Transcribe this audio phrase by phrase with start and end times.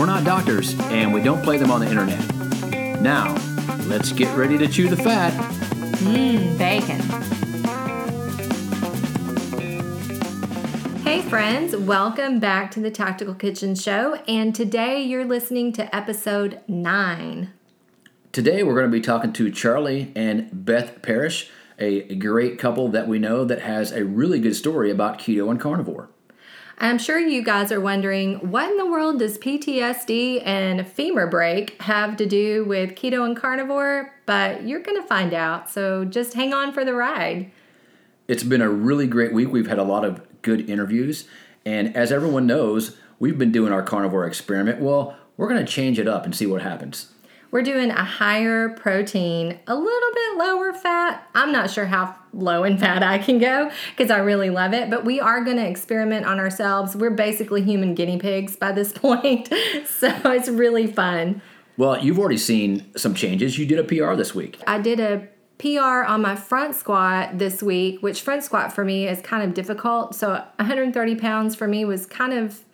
[0.00, 3.02] We're not doctors, and we don't play them on the internet.
[3.02, 3.34] Now,
[3.84, 5.30] let's get ready to chew the fat.
[5.98, 7.00] Mmm, bacon.
[11.02, 14.14] Hey, friends, welcome back to the Tactical Kitchen Show.
[14.26, 17.52] And today you're listening to episode nine.
[18.32, 23.06] Today, we're going to be talking to Charlie and Beth Parrish, a great couple that
[23.06, 26.08] we know that has a really good story about keto and carnivore.
[26.82, 31.80] I'm sure you guys are wondering what in the world does PTSD and femur break
[31.82, 34.14] have to do with keto and carnivore?
[34.24, 37.50] But you're going to find out, so just hang on for the ride.
[38.28, 39.52] It's been a really great week.
[39.52, 41.28] We've had a lot of good interviews,
[41.66, 44.80] and as everyone knows, we've been doing our carnivore experiment.
[44.80, 47.12] Well, we're going to change it up and see what happens.
[47.50, 51.28] We're doing a higher protein, a little bit lower fat.
[51.34, 54.88] I'm not sure how low in fat I can go because I really love it,
[54.88, 56.94] but we are going to experiment on ourselves.
[56.94, 59.48] We're basically human guinea pigs by this point,
[59.84, 61.42] so it's really fun.
[61.76, 63.58] Well, you've already seen some changes.
[63.58, 64.60] You did a PR this week.
[64.66, 65.28] I did a
[65.58, 69.54] PR on my front squat this week, which front squat for me is kind of
[69.54, 70.14] difficult.
[70.14, 72.64] So 130 pounds for me was kind of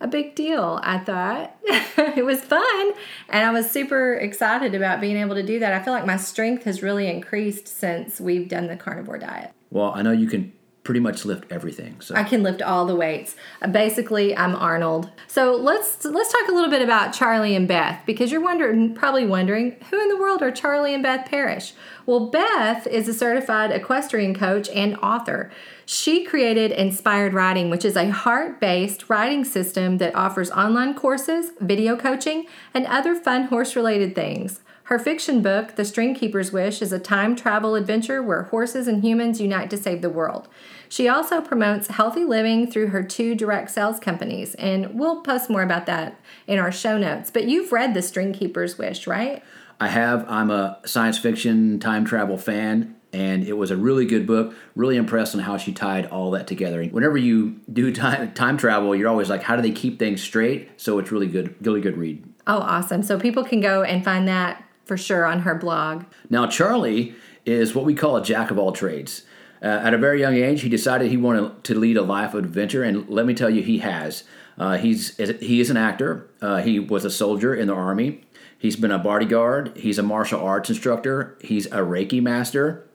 [0.00, 1.56] a big deal, I thought.
[1.64, 2.92] it was fun,
[3.28, 5.72] and I was super excited about being able to do that.
[5.72, 9.52] I feel like my strength has really increased since we've done the carnivore diet.
[9.70, 10.52] Well, I know you can
[10.86, 12.00] pretty much lift everything.
[12.00, 13.34] So I can lift all the weights.
[13.72, 15.10] Basically, I'm Arnold.
[15.26, 19.26] So let's let's talk a little bit about Charlie and Beth because you're wondering probably
[19.26, 21.74] wondering who in the world are Charlie and Beth Parrish?
[22.06, 25.50] Well, Beth is a certified equestrian coach and author.
[25.86, 31.50] She created Inspired Riding, which is a heart based riding system that offers online courses,
[31.60, 34.60] video coaching, and other fun horse related things.
[34.86, 39.02] Her fiction book, The String Keeper's Wish, is a time travel adventure where horses and
[39.02, 40.46] humans unite to save the world.
[40.88, 45.62] She also promotes healthy living through her two direct sales companies, and we'll post more
[45.62, 47.30] about that in our show notes.
[47.30, 49.42] But you've read The String Keeper's Wish, right?
[49.80, 50.24] I have.
[50.28, 54.54] I'm a science fiction time travel fan, and it was a really good book.
[54.74, 56.82] Really impressed on how she tied all that together.
[56.84, 60.80] Whenever you do time time travel, you're always like, how do they keep things straight?
[60.80, 62.24] So it's really good, really good read.
[62.46, 63.02] Oh, awesome!
[63.02, 66.04] So people can go and find that for sure on her blog.
[66.30, 67.14] Now, Charlie
[67.44, 69.22] is what we call a jack of all trades.
[69.62, 72.44] Uh, at a very young age, he decided he wanted to lead a life of
[72.44, 74.24] adventure, and let me tell you, he has.
[74.58, 76.28] Uh, he's he is an actor.
[76.40, 78.22] Uh, he was a soldier in the army.
[78.58, 79.76] He's been a bodyguard.
[79.76, 81.36] He's a martial arts instructor.
[81.42, 82.86] He's a Reiki master.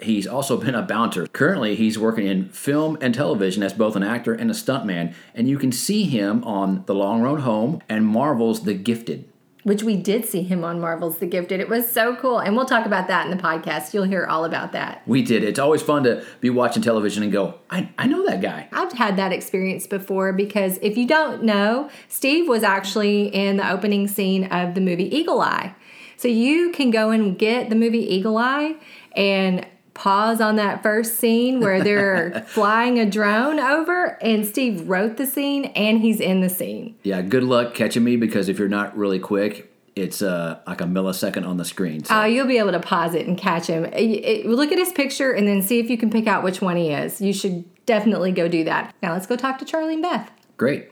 [0.00, 1.26] He's also been a bouncer.
[1.26, 5.48] Currently, he's working in film and television as both an actor and a stuntman, and
[5.48, 9.28] you can see him on The Long Road Home and Marvel's The Gifted
[9.66, 11.58] which we did see him on Marvel's The Gifted.
[11.58, 12.38] It was so cool.
[12.38, 13.92] And we'll talk about that in the podcast.
[13.92, 15.02] You'll hear all about that.
[15.08, 15.42] We did.
[15.42, 18.68] It's always fun to be watching television and go, I, I know that guy.
[18.70, 23.68] I've had that experience before because if you don't know, Steve was actually in the
[23.68, 25.74] opening scene of the movie Eagle Eye.
[26.16, 28.76] So you can go and get the movie Eagle Eye
[29.16, 29.66] and
[29.96, 35.26] pause on that first scene where they're flying a drone over and Steve wrote the
[35.26, 36.94] scene and he's in the scene.
[37.02, 40.84] Yeah, good luck catching me because if you're not really quick, it's uh, like a
[40.84, 42.04] millisecond on the screen.
[42.04, 42.14] So.
[42.14, 43.86] Oh, you'll be able to pause it and catch him.
[43.86, 46.60] It, it, look at his picture and then see if you can pick out which
[46.60, 47.20] one he is.
[47.20, 48.94] You should definitely go do that.
[49.02, 50.30] Now let's go talk to Charlie and Beth.
[50.58, 50.90] Great.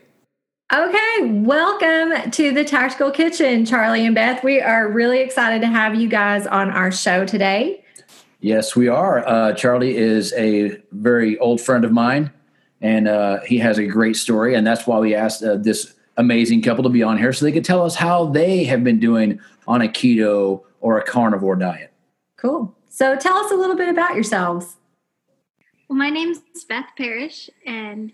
[0.73, 4.43] Okay, welcome to the Tactical Kitchen, Charlie and Beth.
[4.43, 7.84] We are really excited to have you guys on our show today.
[8.45, 9.27] Yes, we are.
[9.27, 12.31] Uh, Charlie is a very old friend of mine,
[12.79, 14.53] and uh, he has a great story.
[14.53, 17.51] And that's why we asked uh, this amazing couple to be on here so they
[17.51, 21.91] could tell us how they have been doing on a keto or a carnivore diet.
[22.37, 22.71] Cool.
[22.87, 24.75] So tell us a little bit about yourselves.
[25.89, 28.11] Well, my name's Beth Parrish, and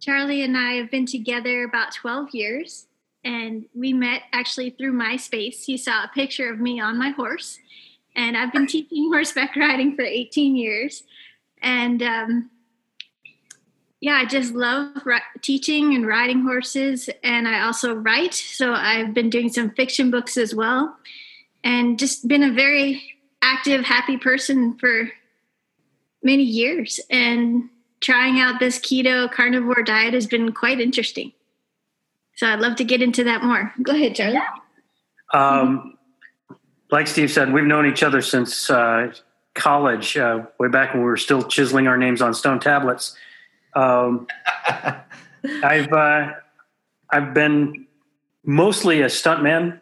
[0.00, 2.86] Charlie and I have been together about 12 years.
[3.22, 5.62] And we met actually through MySpace.
[5.66, 7.58] He saw a picture of me on my horse
[8.14, 11.02] and I've been teaching horseback riding for 18 years.
[11.60, 12.50] And um,
[14.00, 17.08] yeah, I just love ri- teaching and riding horses.
[17.22, 18.34] And I also write.
[18.34, 20.96] So I've been doing some fiction books as well.
[21.64, 23.02] And just been a very
[23.40, 25.10] active, happy person for
[26.22, 27.00] many years.
[27.10, 27.68] And
[28.00, 31.32] trying out this keto carnivore diet has been quite interesting.
[32.36, 33.72] So I'd love to get into that more.
[33.82, 34.40] Go ahead, Charlie.
[35.32, 35.96] Um,
[36.92, 39.12] like Steve said, we've known each other since uh,
[39.54, 43.16] college, uh, way back when we were still chiseling our names on stone tablets.
[43.74, 44.26] Um,
[45.64, 46.32] I've uh,
[47.10, 47.86] I've been
[48.44, 49.80] mostly a stuntman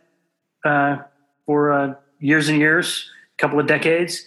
[0.65, 0.99] uh,
[1.47, 4.25] for uh, years and years, a couple of decades,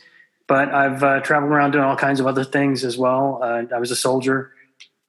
[0.48, 3.40] but I've uh, traveled around doing all kinds of other things as well.
[3.42, 4.52] Uh, I was a soldier.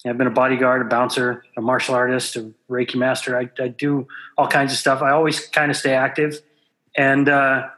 [0.07, 3.39] I've been a bodyguard, a bouncer, a martial artist, a Reiki master.
[3.39, 4.07] I, I do
[4.37, 5.01] all kinds of stuff.
[5.01, 6.41] I always kind of stay active,
[6.97, 7.69] and uh,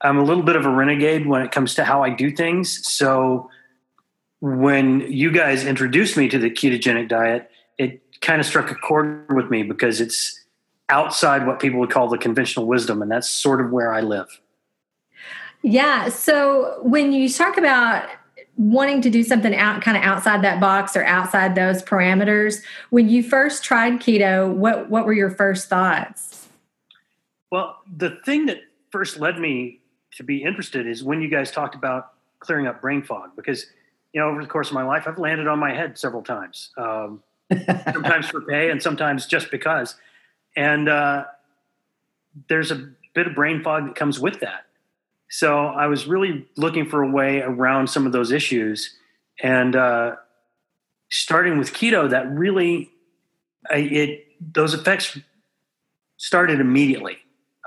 [0.00, 2.86] I'm a little bit of a renegade when it comes to how I do things.
[2.88, 3.50] So
[4.40, 9.32] when you guys introduced me to the ketogenic diet, it kind of struck a chord
[9.34, 10.44] with me because it's
[10.88, 14.40] outside what people would call the conventional wisdom, and that's sort of where I live.
[15.62, 16.08] Yeah.
[16.08, 18.08] So when you talk about
[18.56, 23.08] wanting to do something out kind of outside that box or outside those parameters, when
[23.08, 26.37] you first tried keto, what what were your first thoughts?
[27.50, 28.58] Well, the thing that
[28.90, 29.80] first led me
[30.16, 33.66] to be interested is when you guys talked about clearing up brain fog because
[34.12, 36.70] you know over the course of my life I've landed on my head several times.
[36.76, 37.22] Um,
[37.92, 39.96] sometimes for pay and sometimes just because.
[40.56, 41.24] And uh,
[42.48, 44.66] there's a bit of brain fog that comes with that.
[45.30, 48.94] So I was really looking for a way around some of those issues.
[49.42, 50.16] And uh,
[51.10, 52.90] starting with keto, that really,
[53.70, 55.18] I, it those effects
[56.16, 57.18] started immediately.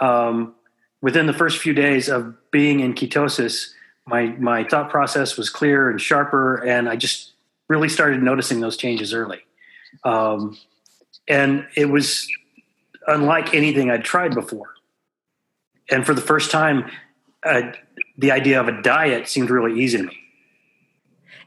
[0.01, 0.56] Um,
[1.01, 3.69] within the first few days of being in ketosis,
[4.06, 7.31] my my thought process was clear and sharper, and I just
[7.69, 9.39] really started noticing those changes early.
[10.03, 10.57] Um,
[11.27, 12.27] and it was
[13.07, 14.74] unlike anything I'd tried before.
[15.89, 16.89] And for the first time,
[17.45, 17.71] uh,
[18.18, 20.18] the idea of a diet seemed really easy to me.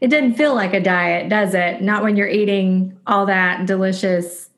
[0.00, 1.82] It didn't feel like a diet, does it?
[1.82, 4.50] Not when you're eating all that delicious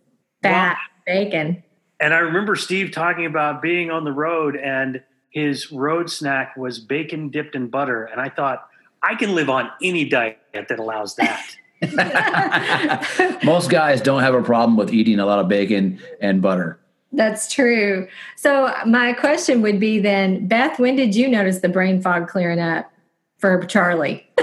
[0.43, 0.77] fat
[1.07, 1.63] well, bacon.
[2.01, 6.79] And I remember Steve talking about being on the road and his road snack was
[6.79, 8.05] bacon dipped in butter.
[8.05, 8.69] And I thought,
[9.03, 11.57] I can live on any diet that allows that.
[13.45, 16.79] Most guys don't have a problem with eating a lot of bacon and butter.
[17.13, 18.09] That's true.
[18.37, 22.61] So my question would be then, Beth, when did you notice the brain fog clearing
[22.61, 22.91] up
[23.39, 24.27] for Charlie?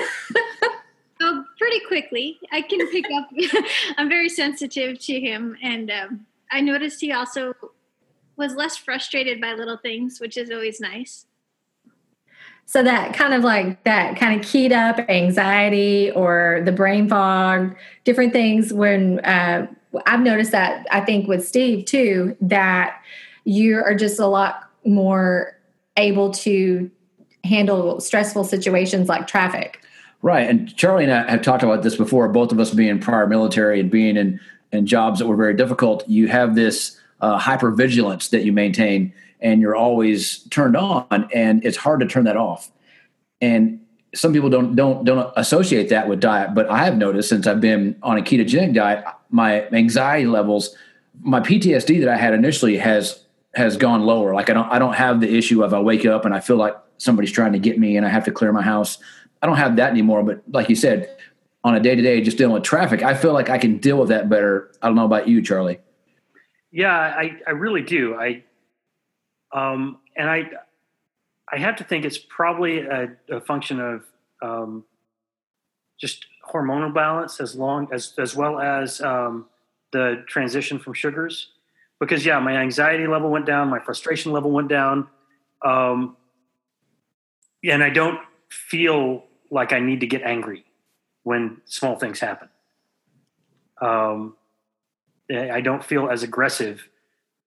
[1.21, 2.39] oh, pretty quickly.
[2.51, 3.29] I can pick up.
[3.97, 7.53] I'm very sensitive to him, and um, I noticed he also
[8.38, 11.25] was less frustrated by little things, which is always nice.
[12.65, 17.75] So that kind of like that kind of keyed up anxiety or the brain fog,
[18.03, 19.67] different things when uh,
[20.05, 23.01] I've noticed that I think with Steve too, that
[23.44, 25.57] you are just a lot more
[25.97, 26.89] able to
[27.44, 29.81] handle stressful situations like traffic.
[30.21, 30.50] Right.
[30.50, 33.81] And Charlie and I have talked about this before, both of us being prior military
[33.81, 34.39] and being in,
[34.74, 36.08] in jobs that were very difficult.
[36.10, 41.64] You have this uh, hyper vigilance that you maintain and you're always turned on and
[41.66, 42.72] it's hard to turn that off
[43.42, 43.80] and
[44.16, 47.62] some people don't don't don't associate that with diet but i have noticed since i've
[47.62, 50.75] been on a ketogenic diet my anxiety levels
[51.22, 53.24] my ptsd that i had initially has
[53.54, 56.25] has gone lower like i don't i don't have the issue of i wake up
[56.25, 58.62] and i feel like somebody's trying to get me and i have to clear my
[58.62, 58.98] house
[59.42, 61.16] i don't have that anymore but like you said
[61.63, 64.30] on a day-to-day just dealing with traffic i feel like i can deal with that
[64.30, 64.71] better.
[64.81, 65.80] I don't know about you charlie.
[66.71, 68.15] Yeah i i really do.
[68.15, 68.44] I
[69.53, 70.50] um, and I,
[71.51, 74.03] I have to think it's probably a, a function of
[74.41, 74.84] um,
[76.00, 79.46] just hormonal balance as long as as well as um,
[79.91, 81.50] the transition from sugars.
[82.00, 85.08] Because yeah, my anxiety level went down, my frustration level went down,
[85.63, 86.17] um,
[87.63, 90.65] and I don't feel like I need to get angry
[91.24, 92.50] when small things happen.
[93.82, 94.36] Um,
[95.32, 96.88] I don't feel as aggressive,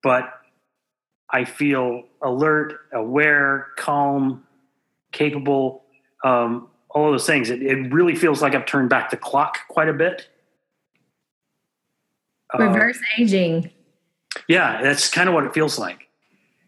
[0.03, 0.33] but
[1.31, 4.45] I feel alert, aware, calm,
[5.13, 5.85] capable,
[6.25, 7.51] um, all of those things.
[7.51, 10.29] It, it, really feels like I've turned back the clock quite a bit.
[12.55, 13.71] Uh, Reverse uh, aging.
[14.49, 16.09] Yeah, that's kind of what it feels like.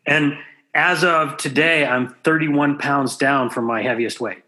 [0.06, 0.38] And
[0.74, 4.42] as of today, I'm 31 pounds down from my heaviest weight.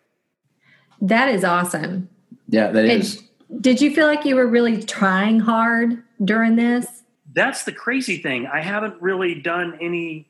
[1.00, 2.08] That is awesome.
[2.50, 3.22] Yeah, that and is.
[3.60, 7.00] Did you feel like you were really trying hard during this?
[7.32, 8.46] that's the crazy thing.
[8.46, 10.28] I haven't really done any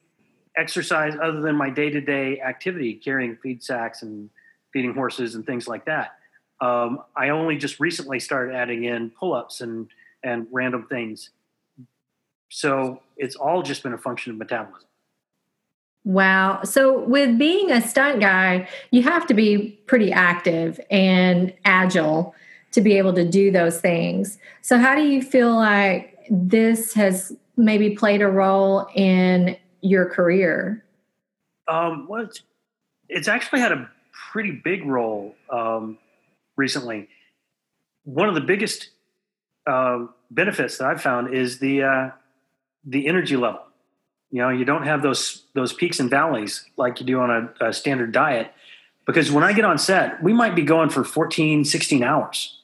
[0.57, 4.29] exercise other than my day to day activity, carrying feed sacks and
[4.73, 6.17] feeding horses and things like that.
[6.61, 9.89] Um, I only just recently started adding in pull ups and,
[10.23, 11.31] and random things.
[12.50, 14.89] So it's all just been a function of metabolism.
[16.04, 16.62] Wow.
[16.64, 22.35] So, with being a stunt guy, you have to be pretty active and agile
[22.73, 24.38] to be able to do those things.
[24.62, 30.85] So, how do you feel like this has maybe played a role in your career?
[31.69, 32.42] Um, well, it's,
[33.09, 33.90] it's actually had a
[34.33, 35.99] pretty big role um,
[36.57, 37.09] recently.
[38.04, 38.90] One of the biggest
[39.66, 42.11] uh, benefits that I've found is the uh,
[42.85, 43.61] the energy level.
[44.31, 47.69] You know, you don't have those those peaks and valleys like you do on a,
[47.69, 48.53] a standard diet.
[49.07, 52.59] Because when I get on set, we might be going for 14, 16 hours.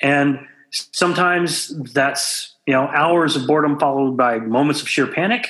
[0.00, 5.48] And sometimes that's, you know, hours of boredom followed by moments of sheer panic.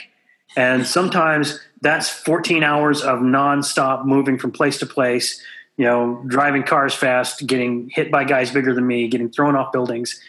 [0.57, 5.43] And sometimes that's 14 hours of nonstop moving from place to place,
[5.77, 9.73] you know, driving cars fast, getting hit by guys bigger than me, getting thrown off
[9.73, 10.21] buildings.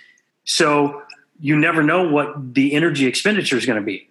[0.44, 1.04] So
[1.40, 4.10] you never know what the energy expenditure is going to be.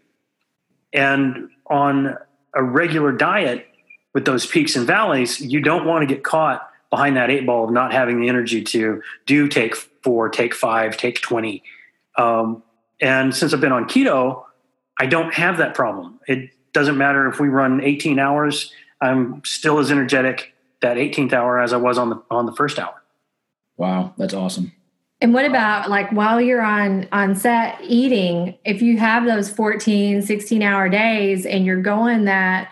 [0.95, 2.17] And on
[2.55, 3.67] a regular diet
[4.15, 7.65] with those peaks and valleys, you don't want to get caught behind that eight ball
[7.65, 11.63] of not having the energy to do take four, take five, take 20.
[12.17, 12.63] Um,
[13.01, 14.45] and since I've been on keto,
[14.99, 16.21] I don't have that problem.
[16.29, 21.61] It doesn't matter if we run 18 hours, I'm still as energetic that 18th hour
[21.61, 23.03] as I was on the on the first hour.
[23.77, 24.73] Wow, that's awesome.
[25.21, 30.23] And what about like while you're on on set eating, if you have those 14,
[30.23, 32.71] 16 hour days and you're going that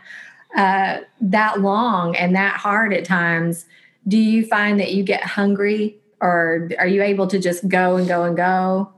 [0.57, 3.65] uh that long and that hard at times,
[4.07, 8.07] do you find that you get hungry or are you able to just go and
[8.07, 8.93] go and go?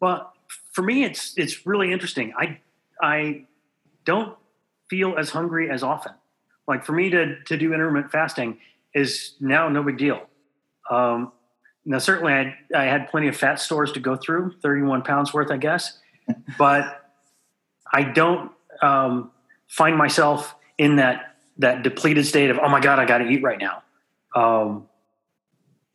[0.00, 0.32] Well,
[0.72, 2.32] for me it's it's really interesting.
[2.38, 2.60] I
[3.02, 3.46] I
[4.04, 4.36] don't
[4.88, 6.12] feel as hungry as often.
[6.68, 8.58] Like for me to to do intermittent fasting
[8.94, 10.22] is now no big deal.
[10.90, 11.32] Um,
[11.90, 15.50] now, certainly, I, I had plenty of fat stores to go through, 31 pounds worth,
[15.50, 15.98] I guess,
[16.58, 17.10] but
[17.92, 19.32] I don't um,
[19.66, 23.42] find myself in that that depleted state of oh my god, I got to eat
[23.42, 23.82] right now.
[24.36, 24.88] Um,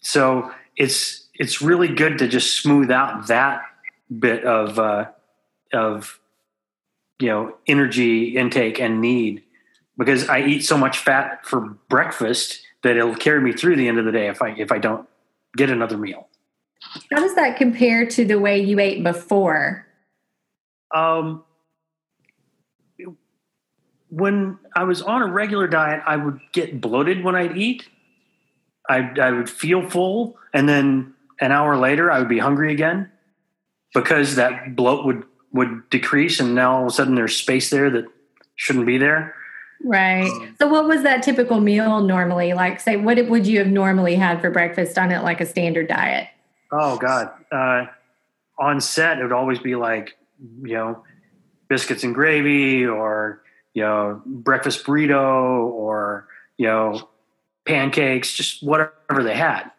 [0.02, 3.62] so it's it's really good to just smooth out that
[4.20, 5.06] bit of uh,
[5.72, 6.20] of
[7.20, 9.44] you know energy intake and need
[9.98, 13.98] because I eat so much fat for breakfast that it'll carry me through the end
[13.98, 15.08] of the day if I if I don't
[15.56, 16.28] get another meal.
[17.12, 19.86] How does that compare to the way you ate before?
[20.94, 21.44] Um,
[24.10, 27.88] when I was on a regular diet, I would get bloated when I'd eat.
[28.88, 33.12] I, I would feel full, and then an hour later, I would be hungry again
[33.94, 37.90] because that bloat would would decrease, and now all of a sudden there's space there
[37.90, 38.06] that
[38.56, 39.34] shouldn't be there.
[39.84, 40.32] Right.
[40.58, 42.53] So, what was that typical meal normally?
[42.53, 45.88] Like, say, what would you have normally had for breakfast on it, like a standard
[45.88, 46.27] diet?
[46.72, 47.86] Oh God, uh,
[48.60, 50.17] on set it would always be like,
[50.63, 51.03] you know,
[51.67, 53.41] biscuits and gravy, or
[53.74, 56.27] you know, breakfast burrito, or
[56.58, 57.10] you know,
[57.65, 59.72] pancakes, just whatever they had.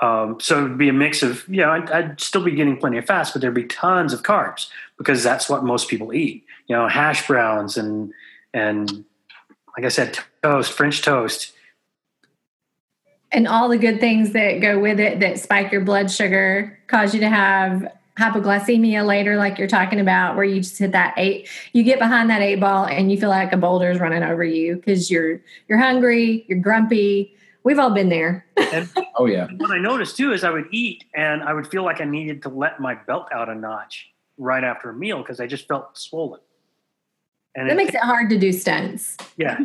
[0.00, 2.98] Um, so it'd be a mix of, you know, I'd, I'd, still be getting plenty
[2.98, 6.44] of fats, but there'd be tons of carbs because that's what most people eat.
[6.68, 8.12] You know, hash browns and
[8.54, 9.04] and
[9.76, 11.52] like I said, toast, French toast.
[13.30, 17.14] And all the good things that go with it that spike your blood sugar, cause
[17.14, 21.48] you to have hypoglycemia later, like you're talking about, where you just hit that eight,
[21.72, 24.42] you get behind that eight ball and you feel like a boulder is running over
[24.42, 27.34] you because you're you're hungry, you're grumpy.
[27.62, 28.46] We've all been there.
[28.56, 29.46] and, oh yeah.
[29.58, 32.42] What I noticed too is I would eat and I would feel like I needed
[32.42, 35.96] to let my belt out a notch right after a meal because I just felt
[35.96, 36.40] swollen.
[37.54, 39.16] And that it, makes it hard to do stunts.
[39.36, 39.58] Yeah.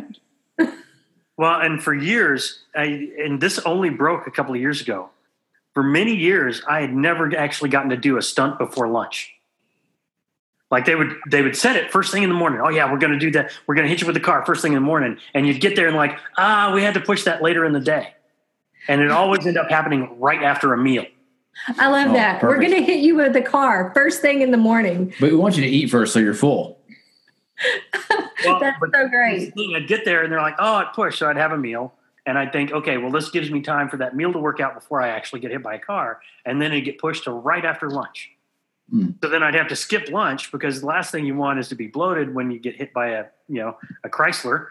[1.36, 5.10] well, and for years, I, and this only broke a couple of years ago.
[5.74, 9.34] For many years, I had never actually gotten to do a stunt before lunch.
[10.70, 12.60] Like they would, they would set it first thing in the morning.
[12.64, 13.52] Oh yeah, we're going to do that.
[13.66, 15.60] We're going to hit you with the car first thing in the morning, and you'd
[15.60, 18.14] get there and like, ah, we had to push that later in the day,
[18.88, 21.04] and it always ended up happening right after a meal.
[21.78, 22.40] I love oh, that.
[22.40, 22.58] Perfect.
[22.58, 25.14] We're going to hit you with the car first thing in the morning.
[25.20, 26.78] But we want you to eat first so you're full.
[28.44, 29.52] Well, That's so great.
[29.74, 31.18] I'd get there and they're like, oh, it pushed.
[31.18, 31.94] So I'd have a meal.
[32.26, 34.74] And I'd think, okay, well, this gives me time for that meal to work out
[34.74, 36.20] before I actually get hit by a car.
[36.46, 38.30] And then it'd get pushed to right after lunch.
[38.92, 39.14] Mm.
[39.22, 41.74] So then I'd have to skip lunch because the last thing you want is to
[41.74, 44.68] be bloated when you get hit by a, you know, a Chrysler.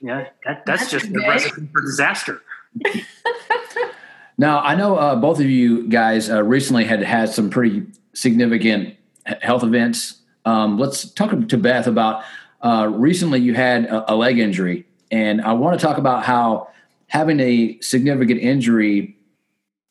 [0.00, 2.40] Yeah, that, that's, that's just the recipe for disaster.
[4.38, 8.96] now, I know uh, both of you guys uh, recently had had some pretty significant
[9.42, 10.17] health events
[10.48, 12.24] um, let's talk to Beth about
[12.62, 16.68] uh, recently you had a, a, leg injury, and I want to talk about how
[17.06, 19.18] having a significant injury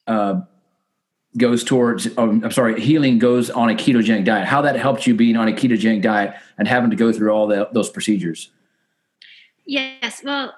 [0.07, 0.41] uh,
[1.37, 2.07] goes towards.
[2.17, 4.47] Um, I'm sorry, healing goes on a ketogenic diet.
[4.47, 7.45] How that helped you being on a ketogenic diet and having to go through all
[7.45, 8.49] the, those procedures.
[9.63, 10.55] Yes, well,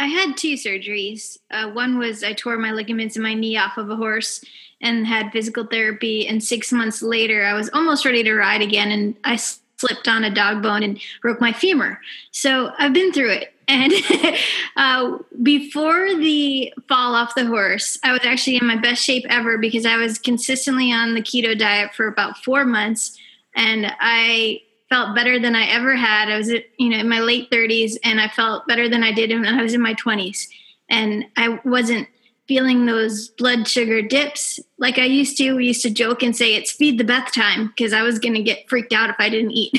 [0.00, 1.36] I had two surgeries.
[1.50, 4.42] Uh, one was I tore my ligaments in my knee off of a horse
[4.80, 6.26] and had physical therapy.
[6.26, 8.90] And six months later, I was almost ready to ride again.
[8.90, 12.00] And I slipped on a dog bone and broke my femur.
[12.30, 13.54] So I've been through it.
[13.70, 13.92] And
[14.76, 19.58] uh, before the fall off the horse, I was actually in my best shape ever
[19.58, 23.16] because I was consistently on the keto diet for about four months.
[23.54, 26.28] And I felt better than I ever had.
[26.28, 29.30] I was, you know, in my late 30s, and I felt better than I did
[29.30, 30.46] when I was in my 20s.
[30.90, 32.08] And I wasn't
[32.50, 35.52] feeling those blood sugar dips like I used to.
[35.54, 38.34] We used to joke and say it's feed the Beth time because I was going
[38.34, 39.72] to get freaked out if I didn't eat.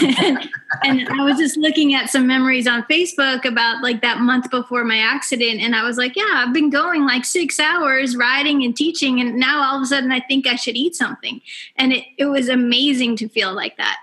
[0.00, 0.48] and,
[0.82, 4.82] and, I was just looking at some memories on Facebook about like that month before
[4.82, 5.60] my accident.
[5.60, 9.20] And I was like, yeah, I've been going like six hours riding and teaching.
[9.20, 11.42] And now all of a sudden I think I should eat something.
[11.76, 13.98] And it, it was amazing to feel like that.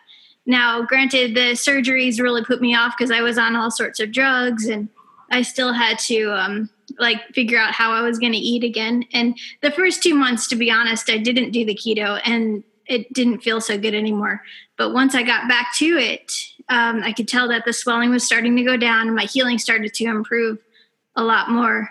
[0.45, 4.11] Now, granted, the surgeries really put me off because I was on all sorts of
[4.11, 4.89] drugs and
[5.31, 6.69] I still had to um,
[6.99, 9.05] like figure out how I was going to eat again.
[9.13, 13.11] And the first two months, to be honest, I didn't do the keto and it
[13.13, 14.41] didn't feel so good anymore.
[14.77, 16.33] But once I got back to it,
[16.69, 19.59] um, I could tell that the swelling was starting to go down and my healing
[19.59, 20.59] started to improve
[21.15, 21.89] a lot more.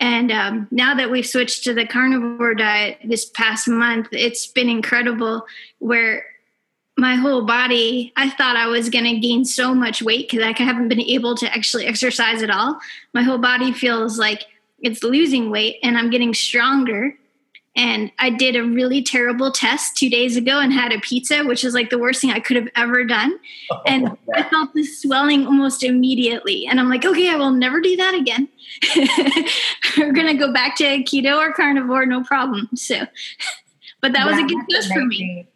[0.00, 4.68] And um, now that we've switched to the carnivore diet this past month, it's been
[4.68, 5.46] incredible
[5.78, 6.26] where
[6.96, 10.62] my whole body i thought i was going to gain so much weight because i
[10.62, 12.78] haven't been able to actually exercise at all.
[13.12, 14.44] My whole body feels like
[14.80, 17.16] it's losing weight and i'm getting stronger.
[17.76, 21.64] And i did a really terrible test two days ago and had a pizza which
[21.64, 23.36] is like the worst thing i could have ever done.
[23.72, 26.66] Oh, and i felt the swelling almost immediately.
[26.66, 28.48] And i'm like okay i will never do that again.
[29.98, 32.68] We're going to go back to keto or carnivore no problem.
[32.76, 33.06] So
[34.00, 35.48] but that was a good test for me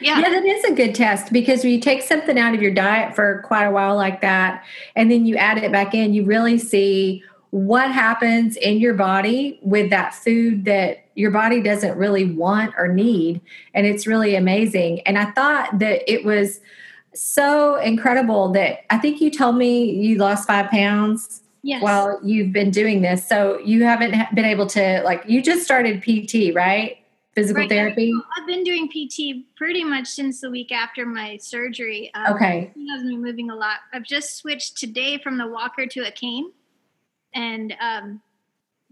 [0.00, 0.18] yeah.
[0.18, 3.14] yeah, that is a good test because when you take something out of your diet
[3.14, 4.64] for quite a while like that,
[4.96, 9.60] and then you add it back in, you really see what happens in your body
[9.62, 13.40] with that food that your body doesn't really want or need.
[13.72, 15.00] And it's really amazing.
[15.02, 16.60] And I thought that it was
[17.14, 21.80] so incredible that I think you told me you lost five pounds yes.
[21.80, 23.24] while you've been doing this.
[23.28, 26.98] So you haven't been able to, like, you just started PT, right?
[27.34, 27.68] Physical right.
[27.70, 28.12] therapy?
[28.36, 32.10] I've been doing PT pretty much since the week after my surgery.
[32.14, 32.72] Um, okay.
[32.90, 33.78] Has me moving a lot.
[33.92, 36.52] I've just switched today from the walker to a cane,
[37.34, 38.20] and um,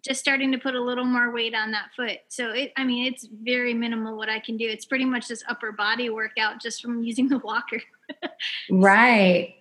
[0.03, 2.19] just starting to put a little more weight on that foot.
[2.29, 4.69] So it, I mean, it's very minimal what I can do.
[4.69, 7.81] It's pretty much this upper body workout just from using the walker.
[8.71, 9.55] right.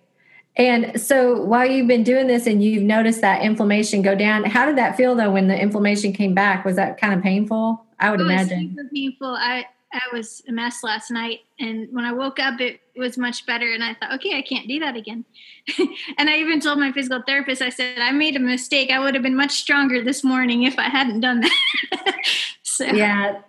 [0.56, 4.66] And so while you've been doing this and you've noticed that inflammation go down, how
[4.66, 6.64] did that feel though when the inflammation came back?
[6.64, 7.86] Was that kind of painful?
[8.02, 8.74] I would it imagine.
[8.76, 9.28] super painful.
[9.28, 13.44] I I was a mess last night, and when I woke up, it was much
[13.44, 13.72] better.
[13.72, 15.24] And I thought, okay, I can't do that again.
[16.18, 18.90] and I even told my physical therapist, I said, I made a mistake.
[18.90, 22.16] I would have been much stronger this morning if I hadn't done that.
[22.62, 23.40] so yeah.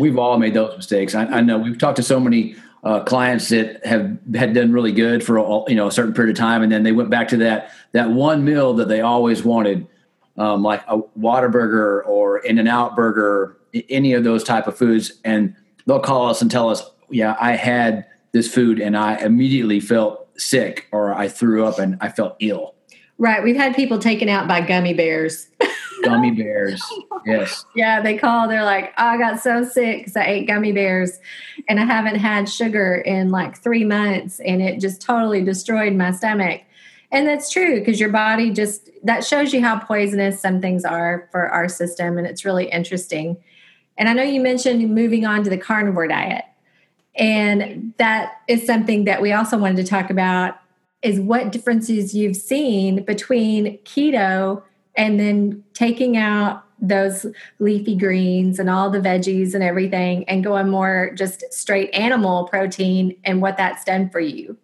[0.00, 1.14] We've all made those mistakes.
[1.14, 4.92] I, I know we've talked to so many uh, clients that have had done really
[4.92, 7.28] good for a, you know a certain period of time, and then they went back
[7.28, 9.86] to that that one meal that they always wanted,
[10.38, 13.56] um, like a Whataburger or In and Out Burger,
[13.88, 15.54] any of those type of foods, and
[15.86, 20.28] they'll call us and tell us, "Yeah, I had this food and I immediately felt
[20.38, 22.74] sick, or I threw up and I felt ill."
[23.18, 23.42] Right.
[23.42, 25.48] We've had people taken out by gummy bears.
[26.04, 26.82] gummy bears.
[27.24, 27.64] Yes.
[27.74, 28.46] Yeah, they call.
[28.46, 31.18] They're like, oh, I got so sick because I ate gummy bears,
[31.68, 36.10] and I haven't had sugar in like three months, and it just totally destroyed my
[36.10, 36.62] stomach.
[37.12, 41.28] And that's true because your body just that shows you how poisonous some things are
[41.30, 43.36] for our system, and it's really interesting.
[43.96, 46.44] And I know you mentioned moving on to the carnivore diet,
[47.14, 50.58] and that is something that we also wanted to talk about.
[51.02, 54.62] Is what differences you've seen between keto
[54.96, 57.26] and then taking out those
[57.58, 63.16] leafy greens and all the veggies and everything and going more just straight animal protein
[63.24, 64.56] and what that's done for you.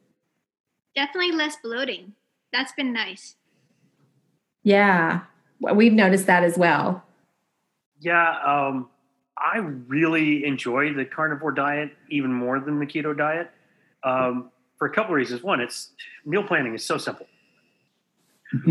[0.94, 2.12] Definitely less bloating.
[2.52, 3.36] That's been nice.
[4.62, 5.20] Yeah.
[5.74, 7.04] We've noticed that as well.
[8.00, 8.88] Yeah, um,
[9.38, 13.50] I really enjoy the carnivore diet even more than the keto diet
[14.02, 15.42] um, for a couple of reasons.
[15.42, 15.90] One, it's
[16.26, 17.26] meal planning is so simple.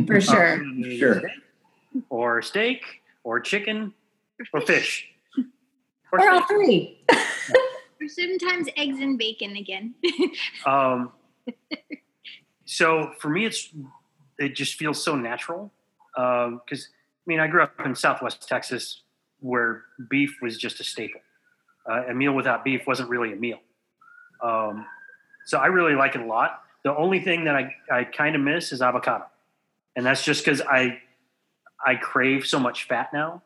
[0.06, 0.56] For sure.
[0.56, 1.22] Um, sure
[2.10, 2.84] or steak
[3.24, 3.94] or chicken
[4.54, 5.08] or fish.
[6.12, 7.00] Or, or all three.
[7.10, 9.96] or sometimes eggs and bacon again.
[10.66, 11.12] um,
[12.72, 13.68] so for me, it's
[14.40, 15.74] it just feels so natural
[16.16, 19.02] because um, I mean I grew up in Southwest Texas
[19.42, 21.20] where beef was just a staple.
[21.86, 23.60] Uh, a meal without beef wasn't really a meal.
[24.42, 24.86] Um,
[25.48, 26.62] so I really like it a lot.
[26.86, 29.26] The only thing that I, I kind of miss is avocado.
[29.98, 31.02] And that's just because I
[31.86, 33.42] I crave so much fat now.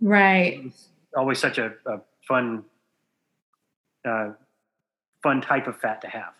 [0.00, 0.66] Right.
[0.66, 2.62] It's always such a, a fun,
[4.04, 4.34] uh,
[5.20, 6.34] fun type of fat to have.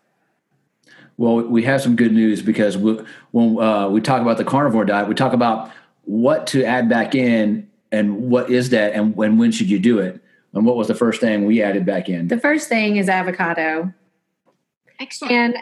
[1.17, 2.99] Well, we have some good news because we,
[3.33, 5.71] when uh, we talk about the carnivore diet, we talk about
[6.05, 9.99] what to add back in and what is that and when when should you do
[9.99, 10.21] it.
[10.55, 12.29] And what was the first thing we added back in?
[12.29, 13.93] The first thing is avocado.
[15.01, 15.33] Excellent.
[15.33, 15.57] And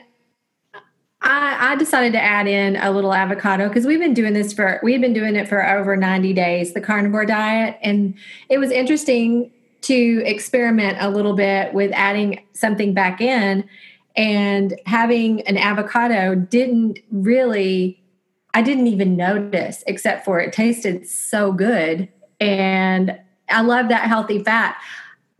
[1.22, 4.80] I, I decided to add in a little avocado because we've been doing this for
[4.82, 7.78] we've been doing it for over 90 days, the carnivore diet.
[7.82, 8.14] And
[8.48, 13.68] it was interesting to experiment a little bit with adding something back in
[14.16, 17.96] and having an avocado didn't really
[18.52, 22.08] I didn't even notice except for it tasted so good
[22.40, 23.18] and
[23.48, 24.76] I love that healthy fat.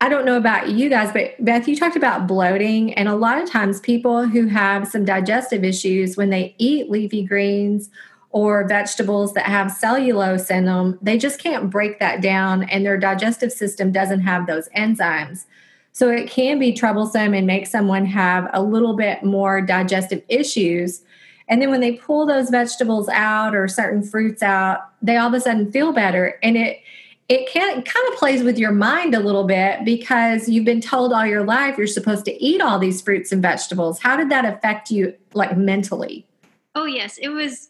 [0.02, 3.40] I don't know about you guys, but Beth, you talked about bloating, and a lot
[3.40, 7.90] of times people who have some digestive issues when they eat leafy greens
[8.30, 12.96] or vegetables that have cellulose in them, they just can't break that down, and their
[12.96, 15.44] digestive system doesn't have those enzymes.
[15.92, 21.03] So it can be troublesome and make someone have a little bit more digestive issues.
[21.48, 25.35] And then when they pull those vegetables out or certain fruits out, they all of
[25.35, 26.38] a sudden feel better.
[26.42, 26.81] And it
[27.29, 31.12] it can kind of plays with your mind a little bit because you've been told
[31.12, 34.00] all your life you're supposed to eat all these fruits and vegetables.
[34.00, 36.26] How did that affect you like mentally?
[36.74, 37.69] Oh yes, it was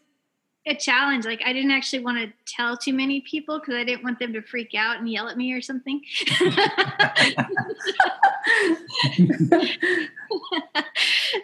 [0.70, 1.24] a challenge.
[1.24, 4.32] Like I didn't actually want to tell too many people because I didn't want them
[4.32, 6.00] to freak out and yell at me or something.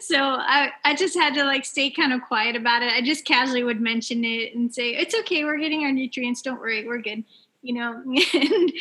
[0.00, 2.92] so I, I just had to like stay kind of quiet about it.
[2.92, 5.44] I just casually would mention it and say, "It's okay.
[5.44, 6.42] We're getting our nutrients.
[6.42, 6.86] Don't worry.
[6.86, 7.24] We're good."
[7.62, 8.02] You know.
[8.34, 8.72] and,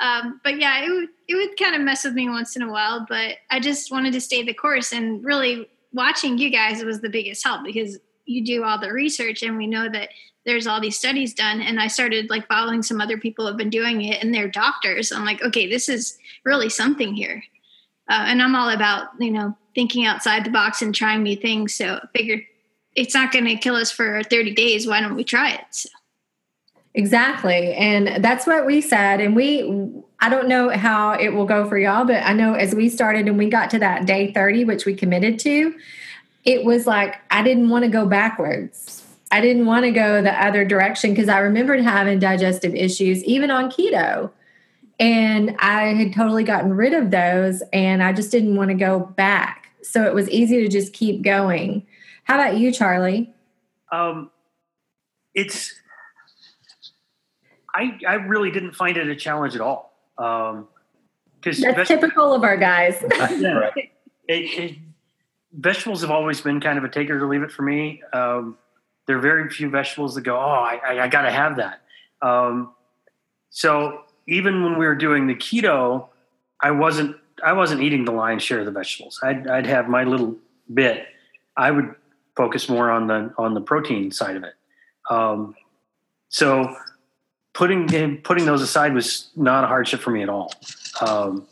[0.00, 2.70] um, but yeah, it would it would kind of mess with me once in a
[2.70, 3.06] while.
[3.08, 7.08] But I just wanted to stay the course and really watching you guys was the
[7.08, 10.10] biggest help because you do all the research and we know that
[10.44, 11.60] there's all these studies done.
[11.60, 15.12] And i started like following some other people have been doing it and they're doctors.
[15.12, 17.42] I'm like okay this is really something here.
[18.08, 21.74] Uh, and i'm all about you know thinking outside the box and trying new things.
[21.74, 22.42] So I figured
[22.94, 24.86] it's not going to kill us for 30 days.
[24.86, 25.64] Why don't we try it?
[25.72, 25.88] So.
[26.94, 27.74] exactly.
[27.74, 29.20] And that's what we said.
[29.20, 32.74] And we i don't know how it will go for y'all but i know as
[32.74, 35.74] we started and we got to that day 30 which we committed to
[36.44, 39.02] it was like I didn't want to go backwards.
[39.30, 43.50] I didn't want to go the other direction because I remembered having digestive issues even
[43.50, 44.30] on keto.
[45.00, 49.00] And I had totally gotten rid of those and I just didn't want to go
[49.00, 49.70] back.
[49.82, 51.84] So it was easy to just keep going.
[52.24, 53.34] How about you, Charlie?
[53.90, 54.30] Um,
[55.34, 55.74] it's,
[57.74, 59.98] I, I really didn't find it a challenge at all.
[60.16, 60.68] Um,
[61.40, 62.96] because that's typical of our guys.
[63.12, 63.90] yeah, it,
[64.28, 64.78] it,
[65.56, 68.02] vegetables have always been kind of a take it or leave it for me.
[68.12, 68.58] Um,
[69.06, 71.80] there are very few vegetables that go, oh, I, I, I got to have that.
[72.22, 72.72] Um,
[73.50, 76.08] so even when we were doing the keto,
[76.60, 79.20] I wasn't I wasn't eating the lion's share of the vegetables.
[79.22, 80.36] I'd, I'd have my little
[80.72, 81.06] bit.
[81.56, 81.94] I would
[82.36, 84.54] focus more on the on the protein side of it.
[85.10, 85.54] Um,
[86.28, 86.74] so
[87.52, 90.52] putting putting those aside was not a hardship for me at all.
[91.00, 91.46] Um,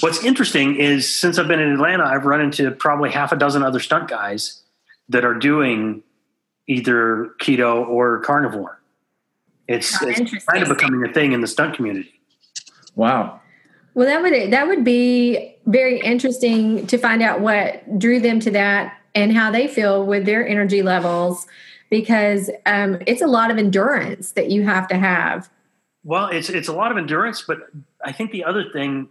[0.00, 3.62] What's interesting is since I've been in Atlanta, I've run into probably half a dozen
[3.62, 4.62] other stunt guys
[5.08, 6.02] that are doing
[6.66, 8.80] either keto or carnivore.
[9.68, 12.12] It's, oh, it's kind of becoming a thing in the stunt community.
[12.94, 13.40] Wow.
[13.94, 18.50] Well, that would that would be very interesting to find out what drew them to
[18.52, 21.46] that and how they feel with their energy levels,
[21.90, 25.50] because um, it's a lot of endurance that you have to have.
[26.04, 27.58] Well, it's it's a lot of endurance, but
[28.02, 29.08] I think the other thing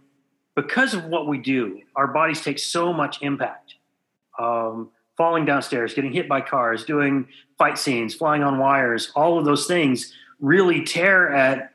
[0.54, 3.74] because of what we do, our bodies take so much impact.
[4.38, 9.44] Um, falling downstairs, getting hit by cars, doing fight scenes, flying on wires, all of
[9.44, 11.72] those things really tear at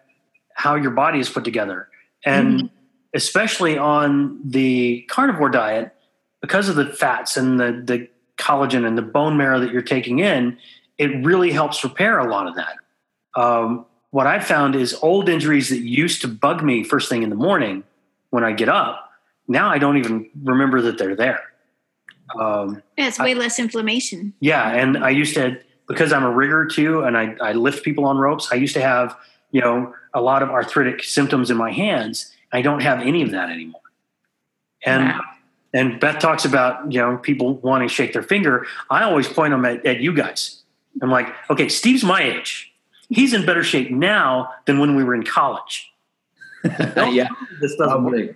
[0.55, 1.87] how your body is put together.
[2.25, 2.67] And mm-hmm.
[3.13, 5.93] especially on the carnivore diet,
[6.41, 10.19] because of the fats and the, the collagen and the bone marrow that you're taking
[10.19, 10.57] in,
[10.97, 12.75] it really helps repair a lot of that.
[13.35, 17.29] Um, what I've found is old injuries that used to bug me first thing in
[17.29, 17.83] the morning
[18.37, 19.09] when I get up,
[19.47, 21.41] now I don't even remember that they're there.
[22.39, 24.31] Um, yeah, it's way I, less inflammation.
[24.41, 28.05] Yeah, and I used to because I'm a rigger too, and I, I lift people
[28.05, 28.49] on ropes.
[28.51, 29.17] I used to have
[29.49, 32.31] you know a lot of arthritic symptoms in my hands.
[32.51, 33.81] I don't have any of that anymore.
[34.85, 35.21] And wow.
[35.73, 38.67] and Beth talks about you know people wanting to shake their finger.
[38.91, 40.61] I always point them at, at you guys.
[41.01, 42.71] I'm like, okay, Steve's my age.
[43.09, 45.91] He's in better shape now than when we were in college.
[47.11, 47.27] yeah,
[47.61, 48.35] this doesn't work.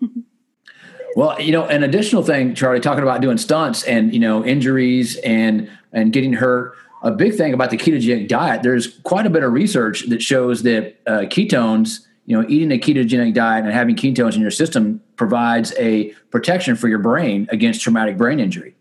[1.16, 5.16] Well, you know, an additional thing, Charlie, talking about doing stunts and you know injuries
[5.18, 6.74] and and getting hurt.
[7.02, 10.62] A big thing about the ketogenic diet, there's quite a bit of research that shows
[10.62, 15.02] that uh, ketones, you know, eating a ketogenic diet and having ketones in your system
[15.16, 18.74] provides a protection for your brain against traumatic brain injury.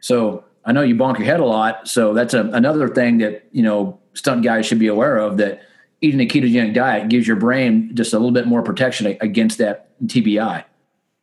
[0.00, 1.86] So I know you bonk your head a lot.
[1.88, 5.60] So that's a, another thing that, you know, stunt guys should be aware of that
[6.00, 9.88] eating a ketogenic diet gives your brain just a little bit more protection against that
[10.06, 10.64] TBI.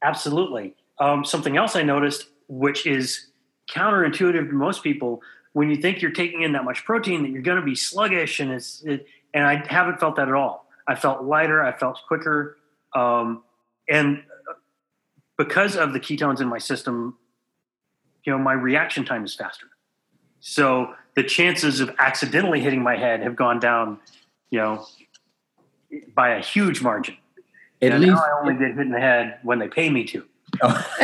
[0.02, 0.76] Absolutely.
[1.00, 3.28] Um, something else I noticed, which is
[3.70, 5.22] counterintuitive to most people,
[5.54, 8.40] when you think you're taking in that much protein, that you're going to be sluggish,
[8.40, 10.68] and it's it, and I haven't felt that at all.
[10.88, 11.64] I felt lighter.
[11.64, 12.58] I felt quicker,
[12.94, 13.44] um,
[13.88, 14.24] and
[15.38, 17.18] because of the ketones in my system,
[18.24, 19.68] you know, my reaction time is faster.
[20.40, 24.00] So the chances of accidentally hitting my head have gone down,
[24.54, 24.86] you know,
[26.14, 27.18] by a huge margin.
[27.82, 30.24] At and least I only get hit in the head when they pay me to.
[30.62, 30.88] Oh.